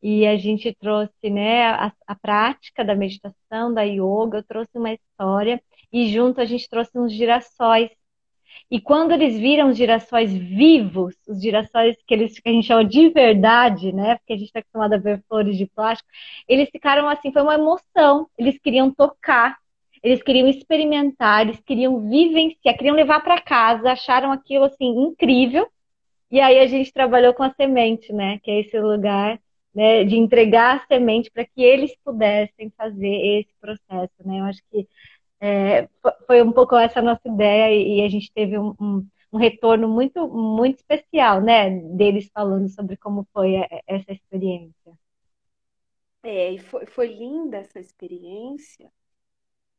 [0.03, 4.93] E a gente trouxe né, a, a prática da meditação, da yoga, eu trouxe uma
[4.93, 7.91] história, e junto a gente trouxe uns girassóis
[8.75, 12.85] e quando eles viram os girassóis vivos, os girassóis que, eles, que a gente chama
[12.85, 14.17] de verdade, né?
[14.17, 16.09] Porque a gente está acostumado a ver flores de plástico,
[16.49, 18.29] eles ficaram assim, foi uma emoção.
[18.37, 19.57] Eles queriam tocar,
[20.03, 25.69] eles queriam experimentar, eles queriam vivenciar, queriam levar para casa, acharam aquilo assim incrível.
[26.29, 28.41] E aí a gente trabalhou com a semente, né?
[28.43, 29.39] Que é esse lugar
[29.73, 34.41] né, de entregar a semente para que eles pudessem fazer esse processo, né?
[34.41, 34.89] Eu acho que
[35.41, 35.89] é,
[36.27, 40.27] foi um pouco essa nossa ideia e, a gente teve um, um, um, retorno muito,
[40.29, 43.55] muito especial, né, deles falando sobre como foi
[43.87, 44.99] essa experiência.
[46.23, 48.91] É, e foi, foi linda essa experiência,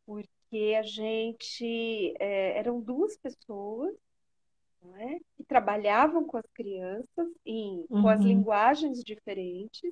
[0.05, 3.95] porque a gente é, eram duas pessoas
[4.93, 8.03] é, que trabalhavam com as crianças em, uhum.
[8.03, 8.27] com as uhum.
[8.27, 9.91] linguagens diferentes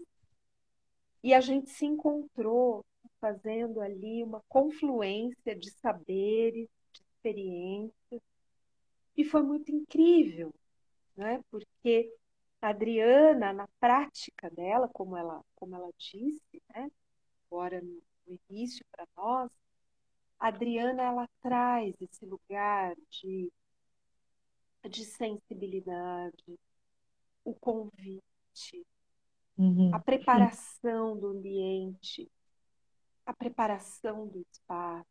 [1.24, 2.86] e a gente se encontrou
[3.20, 8.22] fazendo ali uma confluência de saberes, de experiências.
[9.16, 10.54] E foi muito incrível,
[11.16, 11.44] né?
[11.50, 12.12] porque
[12.62, 16.90] a Adriana, na prática dela, como ela, como ela disse, né?
[17.48, 19.52] agora no início para nós,
[20.40, 23.52] a Adriana ela traz esse lugar de,
[24.90, 26.60] de sensibilidade,
[27.46, 28.86] o convite,
[29.58, 29.94] uhum.
[29.94, 32.30] a preparação do ambiente,
[33.26, 35.08] a preparação do espaço.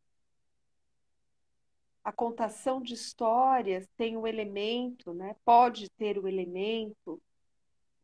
[2.05, 5.37] A contação de histórias tem o elemento, né?
[5.45, 7.23] pode ter o elemento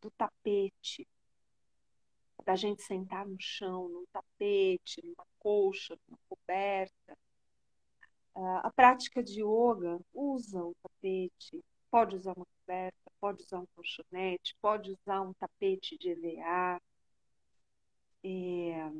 [0.00, 1.06] do tapete,
[2.44, 7.18] da gente sentar no chão, num tapete, numa colcha, numa coberta.
[8.62, 14.56] A prática de yoga usa um tapete, pode usar uma coberta, pode usar um colchonete,
[14.62, 16.80] pode usar um tapete de EVA.
[18.24, 18.90] É...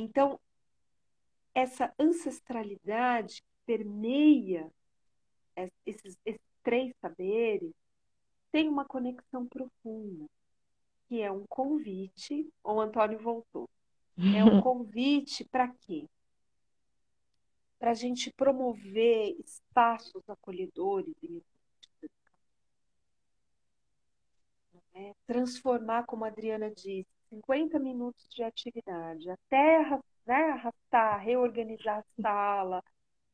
[0.00, 0.40] Então,
[1.54, 4.72] essa ancestralidade que permeia
[5.84, 7.70] esses, esses três saberes
[8.50, 10.26] tem uma conexão profunda,
[11.06, 12.50] que é um convite.
[12.64, 13.68] O Antônio voltou.
[14.34, 16.08] É um convite para quê?
[17.78, 21.42] Para a gente promover espaços acolhedores em
[24.94, 29.78] é, transformar, como a Adriana disse, 50 minutos de atividade, até
[30.26, 32.84] né, arrastar, reorganizar a sala,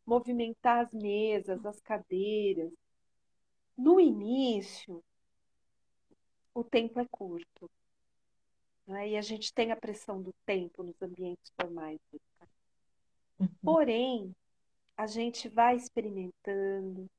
[0.06, 2.72] movimentar as mesas, as cadeiras.
[3.76, 5.02] No início,
[6.54, 7.70] o tempo é curto.
[8.87, 9.11] Né?
[9.11, 12.00] E a gente tem a pressão do tempo nos ambientes formais.
[13.38, 13.48] Uhum.
[13.62, 14.35] Porém,
[14.96, 17.11] a gente vai experimentando,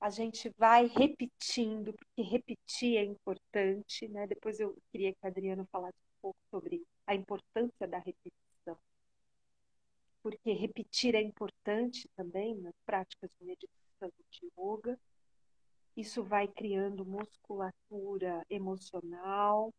[0.00, 4.08] a gente vai repetindo, porque repetir é importante.
[4.08, 4.26] Né?
[4.26, 8.78] Depois eu queria que a Adriana falasse pouco sobre a importância da repetição.
[10.22, 14.98] Porque repetir é importante também nas práticas de meditação de yoga
[15.96, 19.72] isso vai criando musculatura emocional,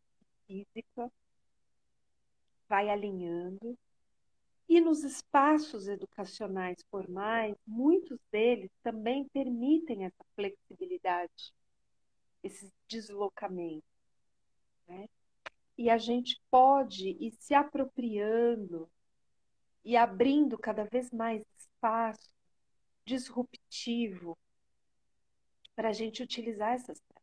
[0.45, 1.11] física,
[2.67, 3.77] vai alinhando.
[4.67, 11.53] E nos espaços educacionais formais, muitos deles também permitem essa flexibilidade,
[12.43, 13.89] esses deslocamentos.
[14.87, 15.09] Né?
[15.77, 18.89] E a gente pode ir se apropriando
[19.83, 22.31] e abrindo cada vez mais espaço
[23.05, 24.37] disruptivo
[25.75, 27.21] para a gente utilizar essas práticas.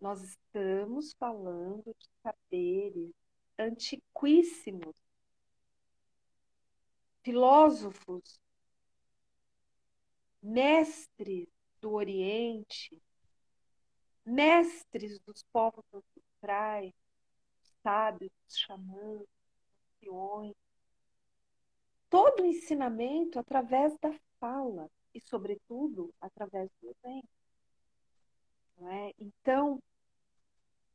[0.00, 3.12] Nós estamos falando de saberes
[3.58, 4.96] antiquíssimos,
[7.22, 8.40] filósofos,
[10.42, 11.48] mestres
[11.80, 13.00] do Oriente,
[14.24, 15.84] mestres dos povos
[16.42, 16.92] ancestrais,
[17.82, 19.22] sábios, xamãs,
[20.02, 20.54] anciões.
[22.10, 27.28] Todo o ensinamento através da fala e, sobretudo, através do exemplo.
[28.80, 29.14] É?
[29.18, 29.78] Então,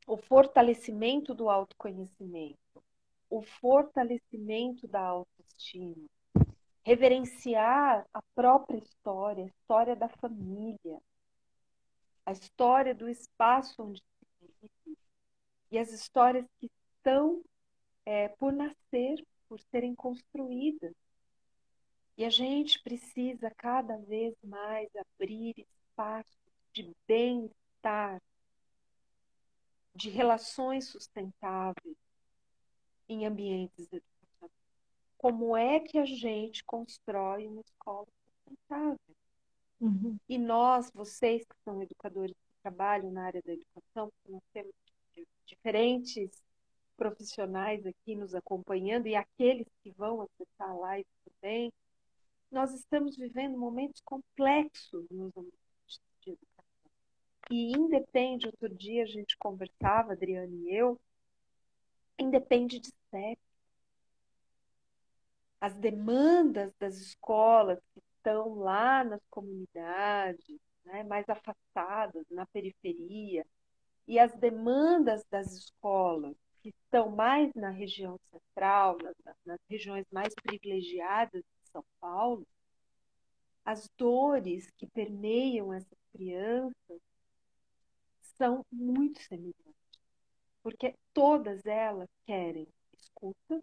[0.06, 2.84] o fortalecimento do autoconhecimento,
[3.30, 6.06] o fortalecimento da autoestima,
[6.84, 11.00] reverenciar a própria história, a história da família,
[12.24, 14.02] a história do espaço onde
[15.70, 17.42] e as histórias que estão
[18.04, 20.94] é, por nascer, por serem construídas
[22.18, 26.36] e a gente precisa cada vez mais abrir espaços
[26.72, 28.20] de bem-estar,
[29.94, 31.96] de relações sustentáveis
[33.08, 34.52] em ambientes educacionais.
[35.16, 39.16] Como é que a gente constrói uma escola sustentável?
[39.80, 40.18] Uhum.
[40.28, 44.74] E nós, vocês que são educadores que trabalham na área da educação, nós temos
[45.46, 46.30] diferentes
[46.96, 51.72] profissionais aqui nos acompanhando e aqueles que vão acessar a live também,
[52.50, 56.64] nós estamos vivendo momentos complexos nos ambientes de educação.
[57.50, 61.00] E independe, outro dia a gente conversava, Adriana e eu,
[62.18, 63.48] independe de sexo.
[65.60, 73.46] As demandas das escolas que estão lá nas comunidades, né, mais afastadas, na periferia,
[74.08, 80.34] e as demandas das escolas que estão mais na região central, nas, nas regiões mais
[80.42, 82.46] privilegiadas são Paulo,
[83.62, 87.00] as dores que permeiam essas crianças
[88.38, 90.00] são muito semelhantes,
[90.62, 93.62] porque todas elas querem escuta,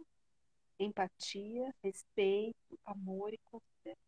[0.78, 4.06] empatia, respeito, amor e consideração.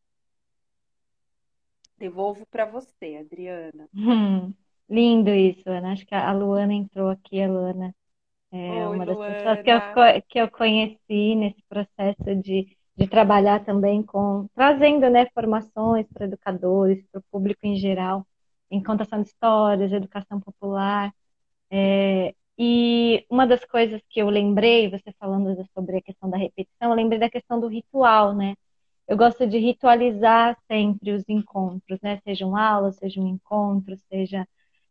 [1.97, 3.89] Devolvo para você, Adriana.
[3.91, 4.53] Hum,
[4.90, 5.94] lindo isso, Ana.
[5.94, 7.96] Acho que a Luana entrou aqui, a Luana
[8.52, 9.22] é Oi, uma das Luana.
[9.22, 9.82] pessoas que eu,
[10.30, 17.06] que eu conheci nesse processo de de trabalhar também com trazendo né, formações para educadores,
[17.12, 18.28] para o público em geral,
[18.72, 21.12] em contação de histórias, educação popular.
[21.72, 26.90] É, e uma das coisas que eu lembrei, você falando sobre a questão da repetição,
[26.92, 28.56] eu lembrei da questão do ritual, né?
[29.08, 32.20] Eu gosto de ritualizar sempre os encontros, né?
[32.24, 34.48] Sejam aulas, seja um encontro, seja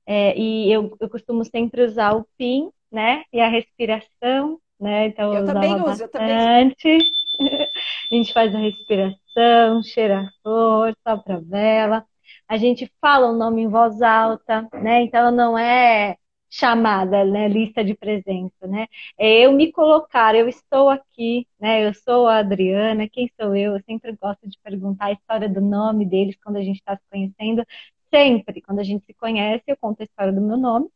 [0.07, 3.25] É, e eu, eu costumo sempre usar o PIN, né?
[3.33, 5.07] E a respiração, né?
[5.07, 6.03] Então eu, eu também uso, bastante.
[6.03, 7.69] eu também.
[8.13, 12.07] a gente faz a respiração, cheira a flor, sopra a vela.
[12.49, 15.03] A gente fala o nome em voz alta, né?
[15.03, 16.17] Então não é
[16.49, 18.87] chamada, né, lista de presença, né?
[19.19, 21.87] É eu me colocar, eu estou aqui, né?
[21.87, 23.75] Eu sou a Adriana, quem sou eu?
[23.77, 27.03] Eu sempre gosto de perguntar a história do nome deles quando a gente está se
[27.11, 27.65] conhecendo.
[28.11, 30.89] Sempre, quando a gente se conhece, eu conto a história do meu nome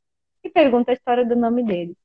[0.44, 1.96] e pergunto a história do nome deles.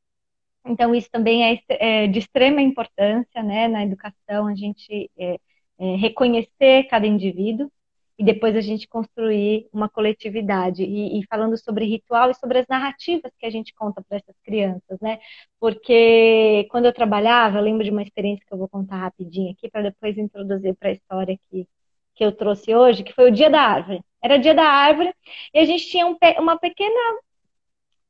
[0.66, 5.40] Então, isso também é, é de extrema importância, né, na educação, a gente é,
[5.80, 7.72] é, reconhecer cada indivíduo
[8.18, 10.84] e depois a gente construir uma coletividade.
[10.84, 14.36] E, e, falando sobre ritual e sobre as narrativas que a gente conta para essas
[14.44, 15.20] crianças, né?
[15.60, 19.70] Porque quando eu trabalhava, eu lembro de uma experiência que eu vou contar rapidinho aqui,
[19.70, 21.68] para depois introduzir para a história que,
[22.16, 24.02] que eu trouxe hoje, que foi o Dia da Árvore.
[24.26, 25.14] Era Dia da Árvore
[25.54, 27.20] e a gente tinha um, uma pequena.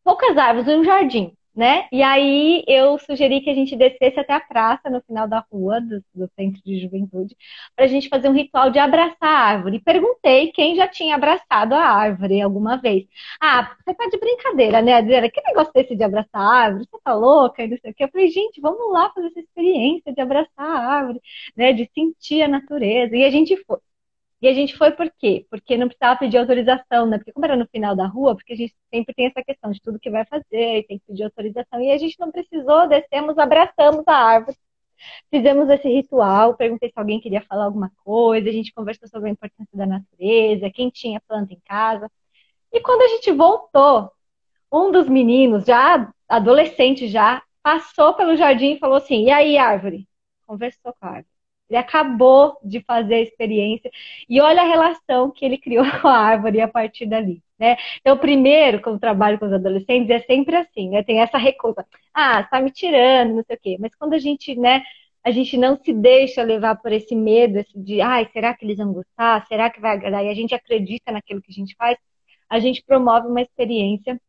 [0.03, 1.88] poucas árvores, um jardim né?
[1.91, 5.80] E aí eu sugeri que a gente descesse até a praça no final da rua
[5.80, 7.36] do, do centro de juventude
[7.76, 9.78] para a gente fazer um ritual de abraçar a árvore.
[9.78, 13.05] E perguntei quem já tinha abraçado a árvore alguma vez.
[13.41, 15.30] Ah, você tá de brincadeira, né, Adriana?
[15.30, 16.86] Que negócio desse de abraçar a árvore?
[16.91, 17.63] Você tá louca?
[17.63, 18.03] E não sei o quê.
[18.03, 21.22] Eu falei, gente, vamos lá fazer essa experiência de abraçar a árvore,
[21.55, 21.72] né?
[21.74, 23.16] De sentir a natureza.
[23.16, 23.80] E a gente foi.
[24.42, 25.46] E a gente foi por quê?
[25.50, 27.18] Porque não precisava pedir autorização, né?
[27.18, 29.82] Porque como era no final da rua, porque a gente sempre tem essa questão de
[29.82, 31.82] tudo que vai fazer, e tem que pedir autorização.
[31.82, 34.58] E a gente não precisou, descemos, abraçamos a árvore.
[35.30, 39.32] Fizemos esse ritual, perguntei se alguém queria falar alguma coisa, a gente conversou sobre a
[39.34, 42.10] importância da natureza, quem tinha planta em casa.
[42.72, 44.12] E quando a gente voltou,
[44.72, 50.08] um dos meninos, já adolescente já, passou pelo jardim e falou assim: "E aí, árvore?"
[50.48, 51.35] Conversou com a árvore.
[51.70, 53.89] Ele acabou de fazer a experiência
[54.30, 57.41] e olha a relação que ele criou com a árvore a partir dali.
[57.57, 57.78] Né?
[58.01, 61.03] Então, primeiro, quando trabalho com os adolescentes, é sempre assim, né?
[61.03, 61.86] Tem essa recusa.
[62.13, 63.78] Ah, está me tirando, não sei o quê.
[63.80, 64.84] Mas quando a gente, né,
[65.24, 68.78] a gente não se deixa levar por esse medo esse de, ai, será que eles
[68.78, 69.45] vão gostar?
[69.47, 70.24] Será que vai agradar?
[70.26, 71.97] E a gente acredita naquilo que a gente faz,
[72.49, 74.20] a gente promove uma experiência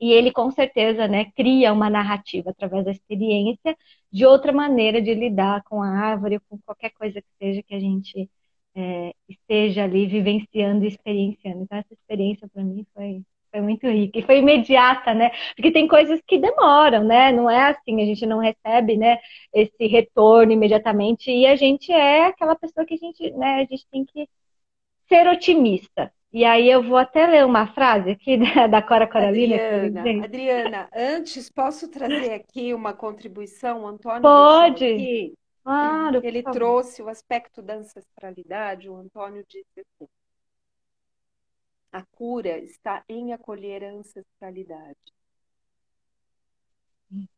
[0.00, 3.76] e ele com certeza né, cria uma narrativa através da experiência
[4.12, 7.80] de outra maneira de lidar com a árvore, com qualquer coisa que seja que a
[7.80, 8.30] gente
[8.74, 11.62] é, esteja ali vivenciando e experienciando.
[11.62, 15.30] Então, essa experiência para mim foi, foi muito rica e foi imediata, né?
[15.54, 17.32] Porque tem coisas que demoram, né?
[17.32, 19.18] Não é assim, a gente não recebe, né,
[19.52, 23.86] esse retorno imediatamente e a gente é aquela pessoa que a gente, né, a gente
[23.90, 24.28] tem que
[25.08, 26.12] ser otimista.
[26.34, 28.36] E aí eu vou até ler uma frase aqui
[28.68, 29.54] da, Cora Coralina.
[29.54, 33.84] Adriana, Adriana, antes posso trazer aqui uma contribuição?
[33.84, 35.32] O Antônio Pode.
[35.62, 36.20] Claro.
[36.24, 38.90] Ele trouxe o aspecto da ancestralidade.
[38.90, 40.10] O Antônio disse assim:
[41.92, 44.98] a cura está em acolher a ancestralidade.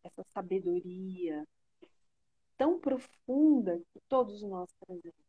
[0.02, 1.44] Essa sabedoria
[2.56, 5.26] tão profunda que todos nós trazemos.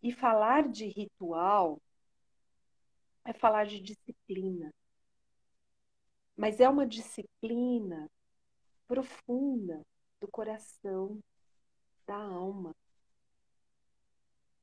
[0.00, 1.80] E falar de ritual
[3.24, 4.72] é falar de disciplina.
[6.36, 8.10] Mas é uma disciplina
[8.86, 9.84] profunda
[10.20, 11.18] do coração,
[12.06, 12.74] da alma.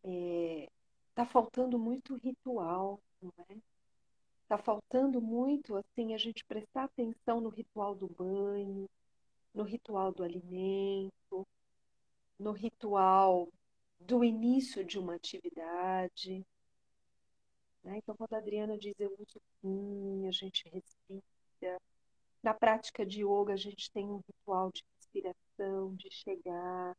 [0.03, 0.70] É,
[1.14, 3.57] tá faltando muito ritual, não é?
[4.47, 8.89] Tá faltando muito assim a gente prestar atenção no ritual do banho,
[9.53, 11.47] no ritual do alimento,
[12.39, 13.47] no ritual
[13.99, 16.45] do início de uma atividade,
[17.84, 17.98] né?
[17.98, 21.80] Então, quando a Adriana diz eu uso sim, a gente respira.
[22.42, 26.96] Na prática de yoga, a gente tem um ritual de respiração, de chegar,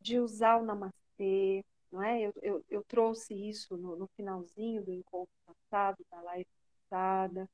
[0.00, 1.64] de usar o namastê.
[1.90, 2.20] Não é?
[2.20, 6.46] eu, eu, eu trouxe isso no, no finalzinho do encontro passado, da live
[6.88, 7.48] passada.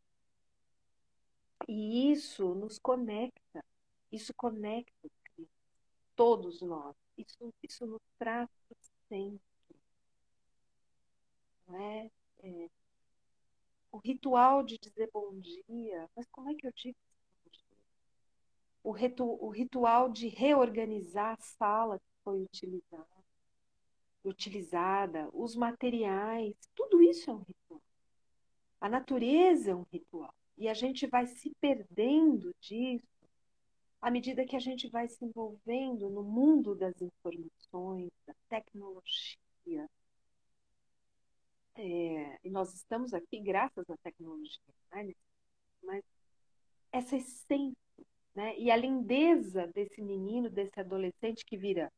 [1.68, 3.64] E isso nos conecta,
[4.12, 5.08] isso conecta
[6.14, 8.48] todos nós, isso, isso nos traz
[9.08, 9.40] sempre.
[11.66, 12.10] Não é?
[12.44, 12.68] É,
[13.90, 16.96] o ritual de dizer bom dia, mas como é que eu digo?
[18.82, 23.24] O, ritu, o ritual de reorganizar a sala que foi utilizada,
[24.22, 27.82] utilizada, os materiais, tudo isso é um ritual.
[28.80, 30.34] A natureza é um ritual.
[30.58, 33.06] E a gente vai se perdendo disso
[34.02, 39.88] à medida que a gente vai se envolvendo no mundo das informações, da tecnologia,
[41.76, 44.60] é, e nós estamos aqui graças à tecnologia,
[44.92, 45.12] né?
[45.82, 46.02] mas
[46.92, 47.76] essa essência
[48.34, 48.56] né?
[48.58, 51.92] e a lindeza desse menino, desse adolescente que vira.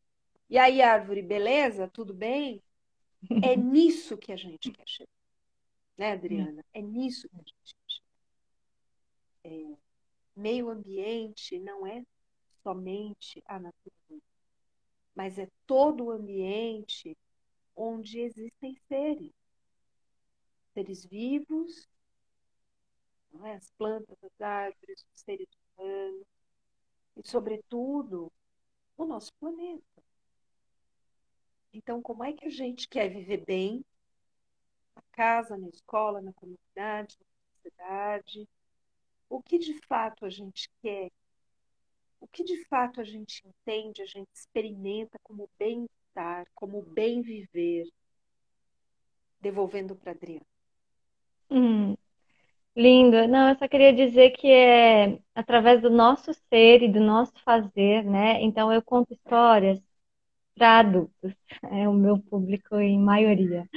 [0.49, 1.89] E aí, árvore, beleza?
[1.89, 2.63] Tudo bem?
[3.43, 5.11] É nisso que a gente quer chegar.
[5.97, 6.65] Né, Adriana?
[6.73, 8.07] É nisso que a gente quer chegar.
[9.45, 9.77] é,
[10.37, 12.05] meio ambiente não é
[12.63, 14.23] somente a natureza,
[15.15, 17.17] mas é todo o ambiente
[17.75, 19.33] onde existem seres,
[20.77, 21.89] seres vivos,
[23.45, 23.55] é?
[23.55, 25.49] as plantas, as árvores, os seres
[25.79, 26.27] humanos,
[27.17, 28.31] e, sobretudo,
[28.95, 30.03] o nosso planeta.
[31.73, 33.83] Então, como é que a gente quer viver bem
[34.95, 38.47] na casa, na escola, na comunidade, na sociedade?
[39.31, 41.11] O que de fato a gente quer?
[42.21, 47.91] O que de fato a gente entende, a gente experimenta como bem-estar, como bem viver?
[49.41, 50.56] Devolvendo para Adriana.
[51.51, 51.97] Hum,
[52.77, 53.29] lindo.
[53.29, 58.05] Não, eu só queria dizer que é através do nosso ser e do nosso fazer,
[58.05, 58.43] né?
[58.43, 59.81] Então eu conto histórias
[60.57, 61.35] para adultos,
[61.73, 63.69] é o meu público em maioria,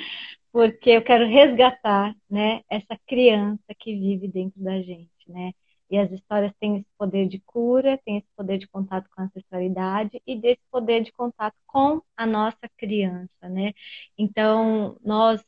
[0.51, 5.53] porque eu quero resgatar, né, essa criança que vive dentro da gente, né?
[5.91, 9.25] E as histórias têm esse poder de cura, têm esse poder de contato com a
[9.25, 13.73] ancestralidade e desse poder de contato com a nossa criança, né?
[14.17, 15.43] Então, nós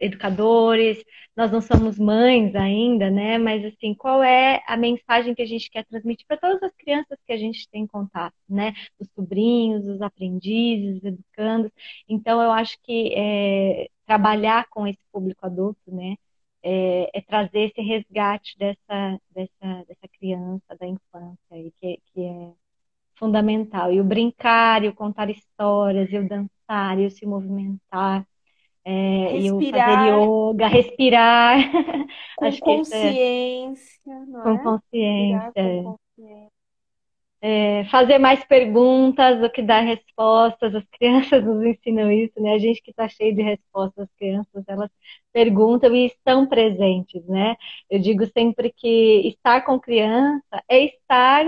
[0.00, 1.02] educadores,
[1.36, 3.38] nós não somos mães ainda, né?
[3.38, 7.18] Mas assim, qual é a mensagem que a gente quer transmitir para todas as crianças
[7.26, 8.74] que a gente tem contato, né?
[8.98, 11.70] Os sobrinhos, os aprendizes, os educandos.
[12.08, 16.16] Então, eu acho que é, trabalhar com esse público adulto, né?
[16.62, 22.52] É, é, trazer esse resgate dessa, dessa, dessa criança, da infância, aí, que, que é
[23.16, 23.92] fundamental.
[23.92, 28.26] E o brincar, e o contar histórias, e o dançar, e o se movimentar,
[28.90, 31.58] é, respirar, e o fazer yoga, respirar.
[32.38, 34.58] Com é consciência, é, não com é?
[34.62, 35.52] Consciência.
[35.54, 36.58] com consciência.
[37.40, 40.74] É, fazer mais perguntas do que dar respostas.
[40.74, 42.54] As crianças nos ensinam isso, né?
[42.54, 44.90] A gente que está cheio de respostas, as crianças elas
[45.32, 47.56] perguntam e estão presentes, né?
[47.90, 51.44] Eu digo sempre que estar com criança é estar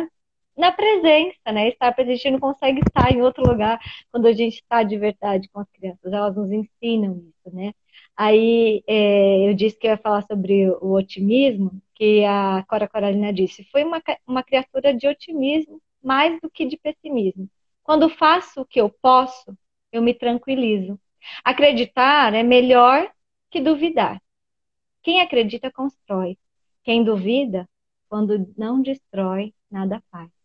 [0.60, 1.68] na presença, né?
[1.68, 3.80] Estar presente, a gente não consegue estar em outro lugar
[4.12, 6.12] quando a gente está de verdade com as crianças.
[6.12, 7.72] Elas nos ensinam isso, né?
[8.16, 13.32] Aí é, eu disse que eu ia falar sobre o otimismo, que a Cora Coralina
[13.32, 13.64] disse.
[13.72, 17.48] Foi uma, uma criatura de otimismo mais do que de pessimismo.
[17.82, 19.56] Quando faço o que eu posso,
[19.90, 21.00] eu me tranquilizo.
[21.44, 23.10] Acreditar é melhor
[23.50, 24.20] que duvidar.
[25.02, 26.38] Quem acredita constrói.
[26.84, 27.68] Quem duvida,
[28.08, 30.39] quando não destrói, nada faz.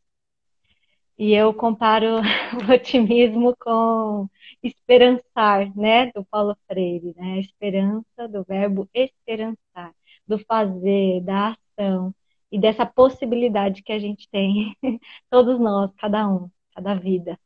[1.18, 2.20] E eu comparo
[2.70, 4.28] o otimismo com
[4.62, 7.34] esperançar, né, do Paulo Freire, né?
[7.36, 9.94] A esperança do verbo esperançar,
[10.28, 12.14] do fazer, da ação
[12.52, 14.76] e dessa possibilidade que a gente tem,
[15.30, 17.40] todos nós, cada um, cada vida.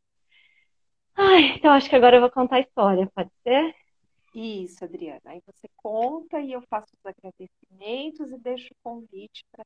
[1.16, 3.74] Ai, então acho que agora eu vou contar a história, pode ser?
[4.34, 5.20] Isso, Adriana.
[5.26, 9.64] Aí você conta e eu faço os agradecimentos e deixo o convite para.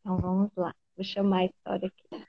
[0.00, 0.74] Então vamos lá.
[0.96, 2.26] Vou chamar a história aqui.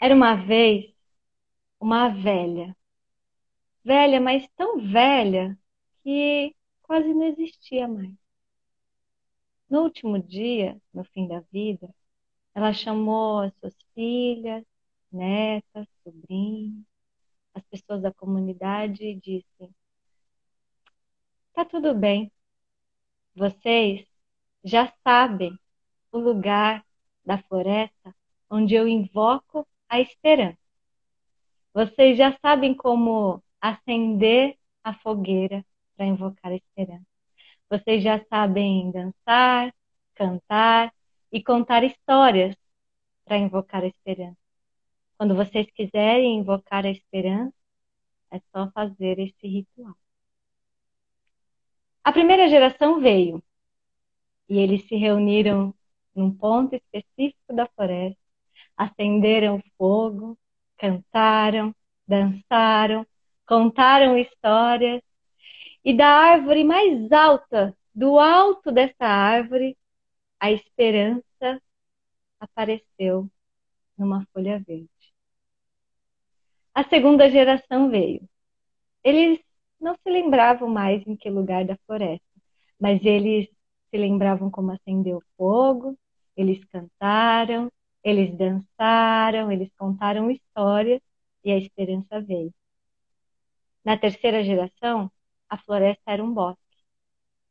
[0.00, 0.92] Era uma vez
[1.80, 2.76] uma velha.
[3.84, 5.58] Velha, mas tão velha
[6.02, 8.14] que quase não existia mais.
[9.68, 11.92] No último dia, no fim da vida,
[12.54, 14.64] ela chamou as suas filhas,
[15.10, 16.84] netas, sobrinhos,
[17.54, 19.74] as pessoas da comunidade e disse:
[21.54, 22.30] Tá tudo bem,
[23.34, 24.06] vocês
[24.64, 25.58] já sabem
[26.12, 26.84] o lugar
[27.24, 28.14] da floresta
[28.50, 30.58] onde eu invoco a esperança.
[31.72, 35.64] Vocês já sabem como acender a fogueira
[35.96, 37.06] para invocar a esperança.
[37.70, 39.74] Vocês já sabem dançar,
[40.14, 40.92] cantar
[41.32, 42.54] e contar histórias
[43.24, 44.36] para invocar a esperança.
[45.16, 47.54] Quando vocês quiserem invocar a esperança,
[48.30, 49.96] é só fazer esse ritual.
[52.04, 53.42] A primeira geração veio
[54.48, 55.74] e eles se reuniram
[56.14, 58.20] num ponto específico da floresta,
[58.76, 60.36] acenderam fogo,
[60.76, 61.74] cantaram,
[62.06, 63.06] dançaram,
[63.46, 65.00] contaram histórias
[65.84, 69.76] e da árvore mais alta, do alto dessa árvore,
[70.40, 71.62] a esperança
[72.40, 73.30] apareceu
[73.96, 74.88] numa folha verde.
[76.74, 78.28] A segunda geração veio.
[79.04, 79.40] Eles
[79.82, 82.24] não se lembravam mais em que lugar da floresta,
[82.80, 83.48] mas eles
[83.90, 85.98] se lembravam como acendeu o fogo,
[86.36, 87.70] eles cantaram,
[88.04, 91.00] eles dançaram, eles contaram histórias
[91.44, 92.52] e a esperança veio.
[93.84, 95.10] Na terceira geração,
[95.48, 96.60] a floresta era um bosque.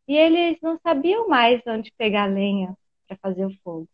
[0.07, 2.77] E eles não sabiam mais onde pegar lenha
[3.07, 3.89] para fazer o fogo.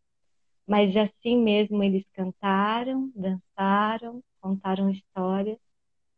[0.68, 5.60] Mas assim mesmo eles cantaram, dançaram, contaram histórias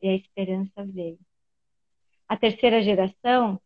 [0.01, 1.19] e a esperança veio.
[2.29, 3.59] A terceira geração,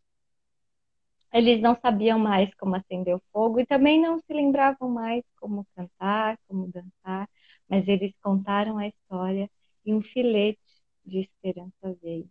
[1.33, 5.65] eles não sabiam mais como acender o fogo e também não se lembravam mais como
[5.75, 7.27] cantar, como dançar,
[7.67, 9.49] mas eles contaram a história
[9.85, 10.59] e um filete
[11.05, 12.29] de esperança veio.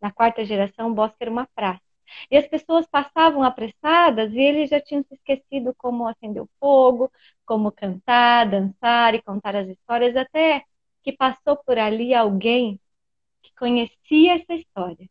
[0.00, 1.82] Na quarta geração, o bosque era uma praça.
[2.30, 7.10] E as pessoas passavam apressadas e eles já tinham se esquecido como acender o fogo,
[7.46, 10.62] como cantar, dançar e contar as histórias, até
[11.02, 12.80] que passou por ali alguém
[13.42, 15.08] que conhecia essa história.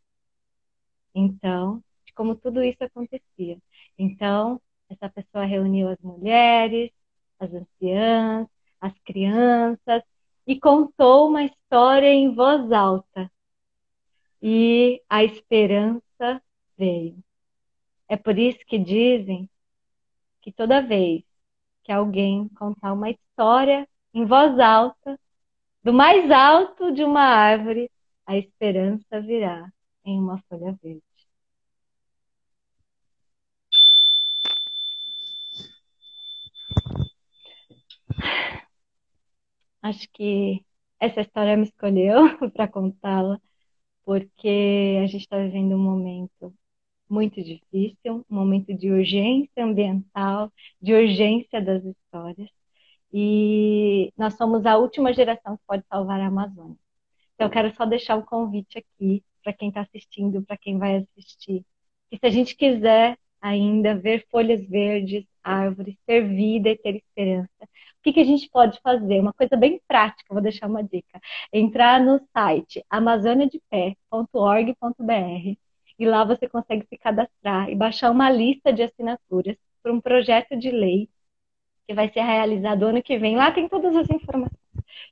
[1.14, 1.84] Então,
[2.16, 3.57] como tudo isso acontecia.
[3.97, 6.91] Então, essa pessoa reuniu as mulheres,
[7.39, 8.47] as anciãs,
[8.80, 10.03] as crianças
[10.45, 13.32] e contou uma história em voz alta.
[14.41, 16.41] E a esperança
[16.78, 17.18] veio.
[18.07, 19.49] É por isso que dizem
[20.41, 21.24] que toda vez
[21.84, 25.20] que alguém contar uma história em voz alta,
[25.84, 27.89] do mais alto de uma árvore,
[28.26, 29.72] a esperança virá
[30.06, 31.04] em uma folha verde.
[39.82, 40.66] Acho que
[40.99, 42.16] essa história me escolheu
[42.54, 43.39] para contá-la,
[44.06, 46.54] porque a gente está vivendo um momento
[47.10, 50.51] muito difícil, um momento de urgência ambiental,
[50.82, 52.49] de urgência das histórias.
[53.14, 56.78] E nós somos a última geração que pode salvar a Amazônia.
[57.36, 60.78] Então, eu quero só deixar o um convite aqui para quem está assistindo, para quem
[60.78, 61.66] vai assistir,
[62.10, 67.50] que se a gente quiser ainda ver folhas verdes, árvores, ter vida e ter esperança,
[67.64, 69.20] o que, que a gente pode fazer?
[69.20, 71.20] Uma coisa bem prática, vou deixar uma dica.
[71.52, 75.58] Entrar no site amazoniadepé.org.br
[76.00, 80.58] e lá você consegue se cadastrar e baixar uma lista de assinaturas para um projeto
[80.58, 81.10] de lei
[81.88, 83.36] que vai ser realizado ano que vem.
[83.36, 84.58] Lá tem todas as informações.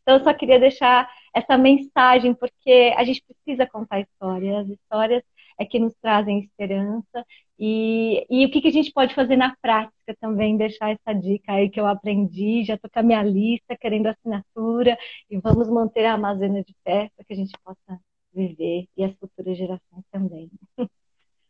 [0.01, 4.65] Então, eu só queria deixar essa mensagem, porque a gente precisa contar histórias.
[4.65, 5.23] As histórias
[5.57, 7.25] é que nos trazem esperança.
[7.59, 11.53] E, e o que, que a gente pode fazer na prática também, deixar essa dica
[11.53, 14.97] aí que eu aprendi, já estou com a minha lista, querendo assinatura,
[15.29, 17.99] e vamos manter a Amazônia de pé para que a gente possa
[18.33, 20.49] viver e as futuras gerações também.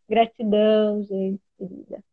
[0.10, 2.04] Gratidão, gente querida.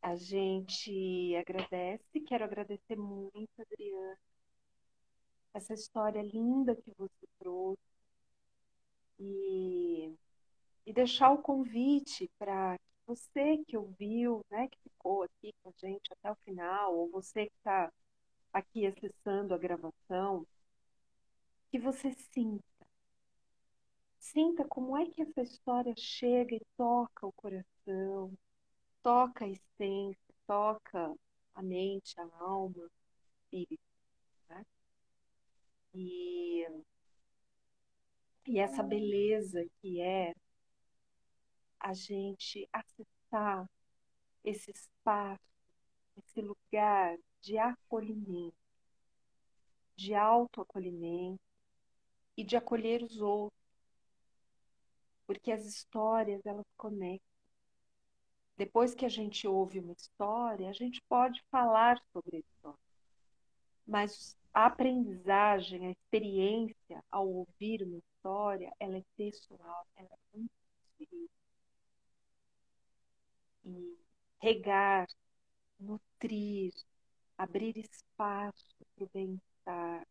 [0.00, 4.16] A gente agradece, quero agradecer muito, Adriana,
[5.54, 7.82] essa história linda que você trouxe
[9.18, 10.14] e,
[10.86, 16.12] e deixar o convite para você que ouviu, né, que ficou aqui com a gente
[16.12, 17.92] até o final, ou você que está
[18.52, 20.46] aqui acessando a gravação,
[21.70, 22.62] que você sinta
[24.22, 28.32] Sinta como é que essa história chega e toca o coração,
[29.02, 31.14] toca a essência, toca
[31.54, 32.90] a mente, a alma, o
[33.44, 33.91] espírito.
[35.94, 36.66] E,
[38.46, 40.34] e essa beleza que é
[41.78, 43.68] a gente acessar
[44.44, 45.40] esse espaço,
[46.16, 48.56] esse lugar de acolhimento,
[49.96, 51.40] de autoacolhimento
[52.36, 53.62] e de acolher os outros
[55.32, 57.32] porque as histórias elas conectam.
[58.56, 62.78] Depois que a gente ouve uma história, a gente pode falar sobre a história.
[63.86, 70.52] Mas a aprendizagem, a experiência ao ouvir uma história, ela é pessoal, ela é muito.
[73.64, 73.98] E
[74.40, 75.06] regar,
[75.78, 76.72] nutrir,
[77.38, 80.06] abrir espaço para o bem-estar,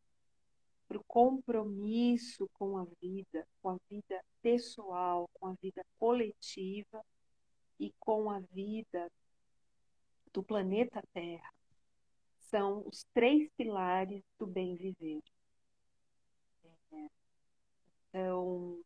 [0.88, 7.04] para o compromisso com a vida, com a vida pessoal, com a vida coletiva
[7.80, 9.12] e com a vida
[10.34, 11.52] do planeta Terra.
[12.52, 15.22] São os três pilares do bem viver.
[18.10, 18.78] Então,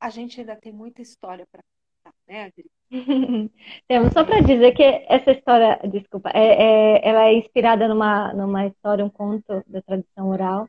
[0.00, 2.70] a gente ainda tem muita história para contar, né, Adri?
[3.86, 8.66] Temos só para dizer que essa história, desculpa, é, é, ela é inspirada numa, numa
[8.66, 10.66] história, um conto da tradição oral,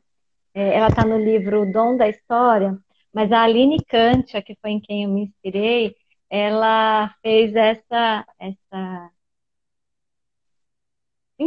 [0.52, 2.76] é, ela está no livro O Dom da História,
[3.14, 5.96] mas a Aline Kantia, que foi em quem eu me inspirei,
[6.28, 8.99] ela fez essa, essa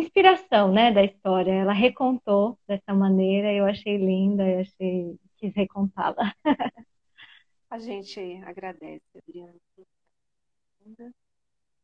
[0.03, 1.51] inspiração né, da história.
[1.51, 6.33] Ela recontou dessa maneira, eu achei linda, eu achei, quis recontá-la.
[7.69, 9.55] A gente agradece, Adriana.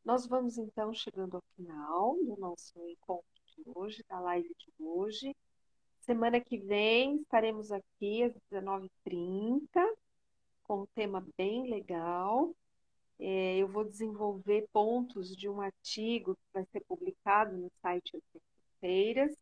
[0.06, 5.36] Nós vamos então chegando ao final do nosso encontro de hoje, da live de hoje.
[6.02, 9.68] Semana que vem estaremos aqui às 19h30
[10.64, 12.54] com um tema bem legal.
[13.20, 18.42] É, eu vou desenvolver pontos de um artigo que vai ser publicado no site às
[18.80, 19.36] feiras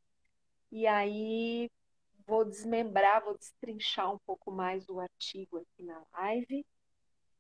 [0.72, 1.70] e aí
[2.26, 6.66] vou desmembrar, vou destrinchar um pouco mais o artigo aqui na live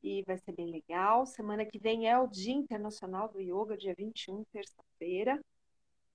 [0.03, 1.25] e vai ser bem legal.
[1.25, 5.39] Semana que vem é o Dia Internacional do Yoga, dia 21, terça-feira.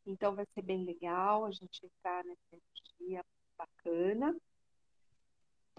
[0.06, 3.24] Então vai ser bem legal a gente entrar nessa energia
[3.56, 4.34] bacana.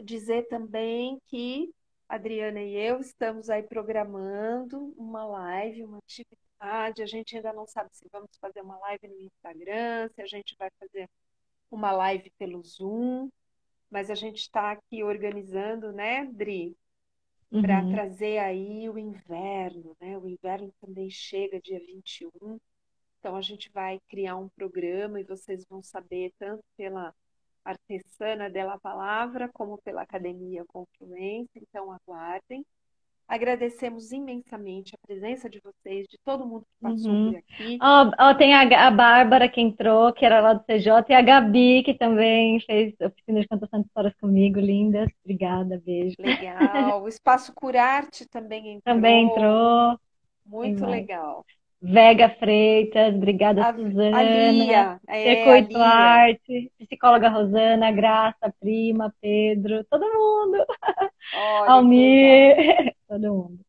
[0.04, 1.74] Dizer também que
[2.08, 7.02] Adriana e eu estamos aí programando uma live, uma atividade.
[7.02, 10.56] A gente ainda não sabe se vamos fazer uma live no Instagram, se a gente
[10.58, 11.10] vai fazer
[11.72, 13.30] uma live pelo Zoom,
[13.90, 16.76] mas a gente está aqui organizando, né, Dri?
[17.50, 17.92] Para uhum.
[17.92, 20.18] trazer aí o inverno, né?
[20.18, 22.60] O inverno também chega dia 21.
[23.20, 27.14] Então a gente vai criar um programa e vocês vão saber tanto pela
[27.66, 32.66] artesana dela palavra como pela Academia Confluência, então aguardem.
[33.26, 37.32] Agradecemos imensamente a presença de vocês, de todo mundo que passou uhum.
[37.32, 37.80] por aqui.
[37.82, 41.22] Oh, oh, tem a, a Bárbara que entrou, que era lá do CJ, e a
[41.22, 45.08] Gabi, que também fez oficina de cantação de histórias comigo, lindas.
[45.24, 46.16] Obrigada, beijo.
[46.20, 47.02] Legal.
[47.02, 48.96] O Espaço Curarte também entrou.
[48.96, 49.98] Também entrou.
[50.46, 51.46] Muito legal.
[51.86, 54.18] Vega Freitas, obrigada, a, Suzana.
[54.18, 55.88] A Lia, é, Circuito a Lia.
[55.88, 60.66] Arte, psicóloga Rosana, Graça, Prima, Pedro, todo mundo.
[61.36, 63.60] Olha, Almir, todo mundo.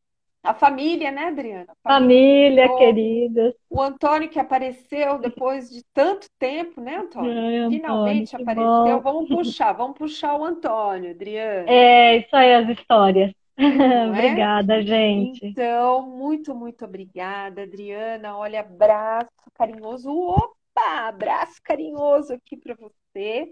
[0.44, 1.74] A família, né, Adriana?
[1.82, 3.54] Família, família querida.
[3.68, 7.32] O Antônio que apareceu depois de tanto tempo, né, Antônio?
[7.32, 9.00] Ai, Antônio Finalmente apareceu.
[9.00, 9.00] Bom.
[9.00, 11.64] Vamos puxar, vamos puxar o Antônio, Adriana.
[11.66, 13.32] É, isso aí, as histórias.
[13.58, 14.08] É?
[14.08, 15.46] obrigada, gente.
[15.46, 18.36] Então, muito, muito obrigada, Adriana.
[18.36, 20.10] Olha, abraço carinhoso.
[20.10, 23.50] Opa, abraço carinhoso aqui para você.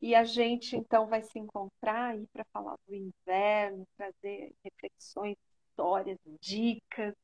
[0.00, 5.36] E a gente então vai se encontrar aí para falar do inverno, trazer reflexões,
[5.68, 7.14] histórias, dicas,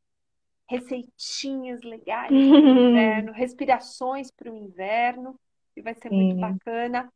[0.69, 5.35] receitinhas legais para o inverno, respirações para o inverno.
[5.77, 7.13] E vai ser muito bacana.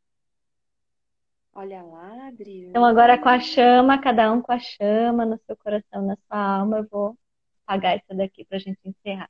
[1.55, 2.69] Olha lá, Adriana.
[2.69, 6.57] Então, agora com a chama, cada um com a chama no seu coração, na sua
[6.57, 7.17] alma, eu vou
[7.65, 9.29] apagar isso daqui para a gente encerrar.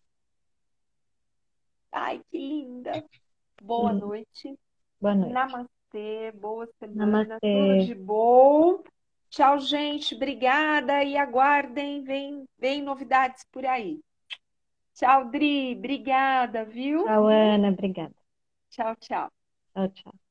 [1.92, 3.04] Ai, que linda!
[3.62, 4.00] Boa hum.
[4.00, 4.58] noite.
[5.00, 5.34] Boa noite.
[5.34, 7.40] Namastê, boa semana, Namastê.
[7.40, 8.84] tudo de bom.
[9.30, 10.16] Tchau, gente.
[10.16, 14.00] Obrigada e aguardem, vem, vem novidades por aí.
[14.94, 15.76] Tchau, Dri.
[15.76, 17.04] Obrigada, viu?
[17.04, 17.70] Tchau, Ana.
[17.70, 18.16] Obrigada.
[18.70, 19.32] Tchau, tchau.
[19.74, 20.23] Tchau, tchau.